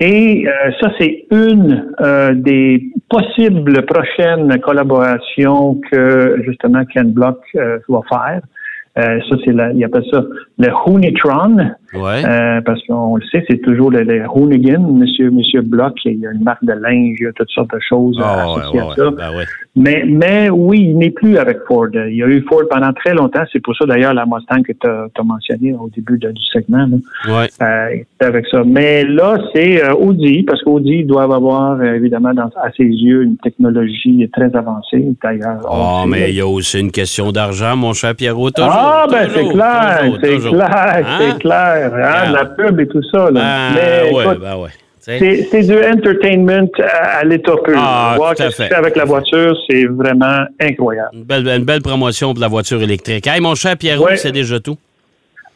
Et 0.00 0.46
euh, 0.48 0.70
ça, 0.80 0.90
c'est 0.98 1.26
une 1.30 1.92
euh, 2.00 2.32
des 2.34 2.82
possibles 3.10 3.84
prochaines 3.84 4.58
collaborations 4.60 5.78
que 5.90 6.40
justement 6.44 6.84
Ken 6.86 7.12
Block 7.12 7.40
euh, 7.56 7.78
va 7.88 8.00
faire. 8.08 8.40
Euh, 8.98 9.18
ça, 9.28 9.36
c'est 9.44 9.52
la, 9.52 9.72
il 9.72 9.84
appelle 9.84 10.04
ça 10.10 10.24
le 10.58 10.68
Hoonitron, 10.86 11.56
Ouais. 11.94 12.22
euh, 12.26 12.60
parce 12.62 12.80
qu'on 12.86 13.16
le 13.16 13.22
sait, 13.30 13.44
c'est 13.48 13.58
toujours 13.62 13.90
le, 13.90 14.02
le 14.02 14.24
Hoonigan, 14.26 14.80
Monsieur 14.80 15.30
Monsieur 15.30 15.60
Block, 15.60 15.94
il 16.04 16.18
y 16.20 16.26
a 16.26 16.30
une 16.32 16.42
marque 16.42 16.64
de 16.64 16.72
linge, 16.72 17.16
il 17.20 17.24
y 17.24 17.26
a 17.26 17.32
toutes 17.32 17.50
sortes 17.50 17.72
de 17.74 17.78
choses 17.80 18.18
Ah, 18.22 18.46
ouais, 18.54 18.60
associées 18.60 18.80
ouais, 18.80 18.86
à 18.90 18.94
ça. 18.96 19.10
Ben. 19.10 19.44
Mais, 19.76 20.04
mais 20.06 20.48
oui, 20.50 20.86
il 20.88 20.96
n'est 20.98 21.10
plus 21.10 21.36
avec 21.36 21.58
Ford. 21.68 21.88
Il 21.92 22.16
y 22.16 22.22
a 22.22 22.26
eu 22.26 22.42
Ford 22.48 22.62
pendant 22.70 22.92
très 22.94 23.12
longtemps. 23.14 23.42
C'est 23.52 23.60
pour 23.62 23.76
ça 23.76 23.84
d'ailleurs 23.84 24.14
la 24.14 24.24
Mustang 24.24 24.62
que 24.62 24.72
tu 24.72 24.86
as, 24.88 25.22
mentionné 25.22 25.74
au 25.74 25.90
début 25.94 26.18
de- 26.18 26.30
du 26.32 26.42
segment. 26.50 26.86
Là. 26.86 27.40
Ouais. 27.40 27.48
Euh, 27.60 28.26
avec 28.26 28.46
ça. 28.50 28.62
Mais 28.64 29.04
là, 29.04 29.36
c'est 29.54 29.84
euh, 29.84 29.92
Audi, 29.94 30.42
parce 30.44 30.62
qu'Audi 30.62 31.04
doivent 31.04 31.32
avoir 31.32 31.78
euh, 31.80 31.94
évidemment 31.94 32.32
dans, 32.32 32.50
à 32.62 32.70
ses 32.76 32.84
yeux 32.84 33.22
une 33.24 33.36
technologie 33.36 34.28
très 34.32 34.54
avancée. 34.56 35.04
D'ailleurs, 35.22 35.60
on 35.70 36.04
Oh, 36.04 36.06
mais 36.06 36.30
il 36.30 36.36
y 36.36 36.40
a 36.40 36.46
aussi 36.46 36.80
une 36.80 36.90
question 36.90 37.30
d'argent, 37.32 37.76
mon 37.76 37.92
cher 37.92 38.14
Pierrot. 38.14 38.50
Toujours, 38.50 38.70
ah, 38.86 39.06
ben 39.10 39.28
c'est 39.34 39.48
clair, 39.48 40.00
c'est 40.22 40.34
toujours. 40.36 40.54
clair, 40.54 41.04
Hein? 41.06 41.18
c'est 41.20 41.38
clair. 41.40 41.90
Hein, 41.94 42.12
Ah. 42.14 42.26
de 42.28 42.34
la 42.34 42.44
pub 42.46 42.80
et 42.80 42.88
tout 42.88 43.02
ça. 43.12 43.30
Là. 43.30 43.40
Ah, 43.42 43.68
mais 43.74 44.12
ouais, 44.14 44.24
écoute, 44.24 44.40
ben 44.40 44.56
ouais. 44.56 44.70
Sais. 44.98 45.46
c'est, 45.52 45.62
du 45.62 45.76
entertainment 45.78 46.68
à, 46.82 47.18
à 47.18 47.24
l'état 47.24 47.52
pur. 47.64 47.76
Ah, 47.78 48.14
Voir 48.16 48.34
tout 48.34 48.42
à 48.42 48.50
fait. 48.50 48.72
avec 48.74 48.96
la 48.96 49.04
voiture, 49.04 49.56
c'est 49.70 49.84
vraiment 49.84 50.40
incroyable. 50.60 51.10
Une 51.12 51.22
belle, 51.22 51.46
une 51.46 51.64
belle 51.64 51.80
promotion 51.80 52.32
pour 52.34 52.40
la 52.40 52.48
voiture 52.48 52.82
électrique. 52.82 53.24
Hey, 53.28 53.40
mon 53.40 53.54
cher 53.54 53.76
Pierrot, 53.76 54.04
Ouais. 54.04 54.16
c'est 54.16 54.32
déjà 54.32 54.58
tout. 54.58 54.76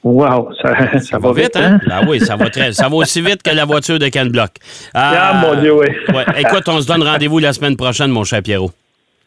Wow, 0.05 0.51
ça, 0.63 0.99
ça, 1.01 1.19
va 1.23 1.33
vite, 1.33 1.57
hein? 1.57 1.81
Ah 1.91 2.01
oui, 2.09 2.21
ça 2.21 2.37
va 2.37 2.49
très, 2.49 2.73
ça 2.73 2.89
va 2.89 2.95
aussi 2.97 3.21
vite 3.21 3.43
que 3.43 3.51
la 3.55 3.65
voiture 3.65 3.99
de 3.99 4.07
Ken 4.09 4.29
Block. 4.29 4.51
Ah, 4.95 5.43
mon 5.45 5.61
Dieu, 5.61 5.75
oui. 5.75 5.89
ouais. 6.15 6.25
Écoute, 6.39 6.63
on 6.69 6.81
se 6.81 6.87
donne 6.87 7.03
rendez-vous 7.03 7.39
la 7.41 7.53
semaine 7.53 7.77
prochaine, 7.77 8.11
mon 8.13 8.23
cher 8.25 8.43
Pierrot. 8.43 8.71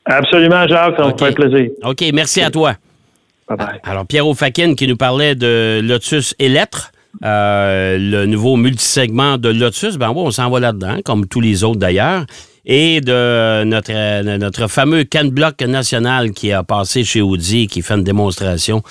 Absolument, 0.05 0.65
Jacques, 0.67 0.95
ça 0.98 1.05
me 1.05 1.17
fait 1.17 1.33
plaisir. 1.36 1.69
OK, 1.83 2.01
merci 2.13 2.41
à 2.41 2.50
toi. 2.50 2.74
Alors, 3.83 4.05
Pierrot 4.05 4.33
Fakin 4.33 4.75
qui 4.75 4.88
nous 4.88 4.97
parlait 4.97 5.35
de 5.35 5.81
Lotus 5.83 6.35
Elettre, 6.39 6.91
euh, 7.23 7.97
le 8.00 8.25
nouveau 8.25 8.55
multisegment 8.55 9.38
de 9.38 9.50
Lotus. 9.50 9.97
Ben 9.97 10.09
oui, 10.09 10.23
on 10.25 10.31
s'en 10.31 10.50
va 10.50 10.59
là-dedans, 10.59 10.97
comme 11.03 11.27
tous 11.27 11.41
les 11.41 11.63
autres 11.63 11.79
d'ailleurs. 11.79 12.25
Et 12.65 13.01
de 13.01 13.63
notre, 13.65 14.38
notre 14.38 14.67
fameux 14.67 15.03
can 15.03 15.25
block 15.25 15.62
national 15.62 16.31
qui 16.31 16.51
a 16.51 16.63
passé 16.63 17.03
chez 17.03 17.21
Audi, 17.21 17.67
qui 17.67 17.81
fait 17.81 17.95
une 17.95 18.03
démonstration 18.03 18.81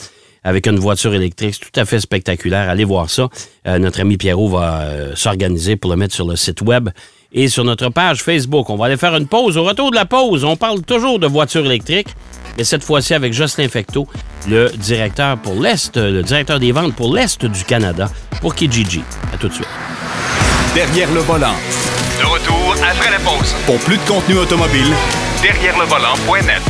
avec 0.44 0.66
une 0.66 0.78
voiture 0.78 1.14
électrique. 1.14 1.54
C'est 1.54 1.70
tout 1.70 1.80
à 1.80 1.84
fait 1.84 2.00
spectaculaire. 2.00 2.68
Allez 2.68 2.84
voir 2.84 3.08
ça. 3.10 3.28
Euh, 3.66 3.78
notre 3.78 4.00
ami 4.00 4.16
Pierrot 4.16 4.48
va 4.48 4.80
euh, 4.82 5.12
s'organiser 5.14 5.76
pour 5.76 5.90
le 5.90 5.96
mettre 5.96 6.14
sur 6.14 6.26
le 6.26 6.36
site 6.36 6.62
web 6.62 6.90
et 7.32 7.48
sur 7.48 7.64
notre 7.64 7.88
page 7.88 8.22
Facebook. 8.22 8.68
On 8.70 8.76
va 8.76 8.86
aller 8.86 8.96
faire 8.96 9.16
une 9.16 9.26
pause. 9.26 9.56
Au 9.56 9.64
retour 9.64 9.90
de 9.90 9.96
la 9.96 10.04
pause, 10.04 10.44
on 10.44 10.56
parle 10.56 10.82
toujours 10.82 11.18
de 11.18 11.26
voitures 11.26 11.64
électriques, 11.64 12.14
mais 12.56 12.64
cette 12.64 12.84
fois-ci 12.84 13.14
avec 13.14 13.32
Jocelyn 13.32 13.68
Fecteau, 13.68 14.06
le 14.48 14.68
directeur 14.70 15.38
pour 15.38 15.60
l'Est, 15.60 15.96
le 15.96 16.22
directeur 16.22 16.58
des 16.58 16.72
ventes 16.72 16.94
pour 16.94 17.14
l'Est 17.14 17.44
du 17.44 17.64
Canada, 17.64 18.10
pour 18.40 18.54
Kijiji. 18.54 19.02
À 19.32 19.36
tout 19.36 19.48
de 19.48 19.54
suite. 19.54 19.68
Derrière 20.74 21.10
le 21.12 21.20
volant. 21.20 21.54
De 22.18 22.26
retour 22.26 22.74
après 22.90 23.10
la 23.10 23.18
pause. 23.18 23.54
Pour 23.66 23.78
plus 23.80 23.96
de 23.96 24.02
contenu 24.02 24.38
automobile, 24.38 24.92
Derrière 25.42 25.76
le 25.76 25.86
volant.net. 25.86 26.62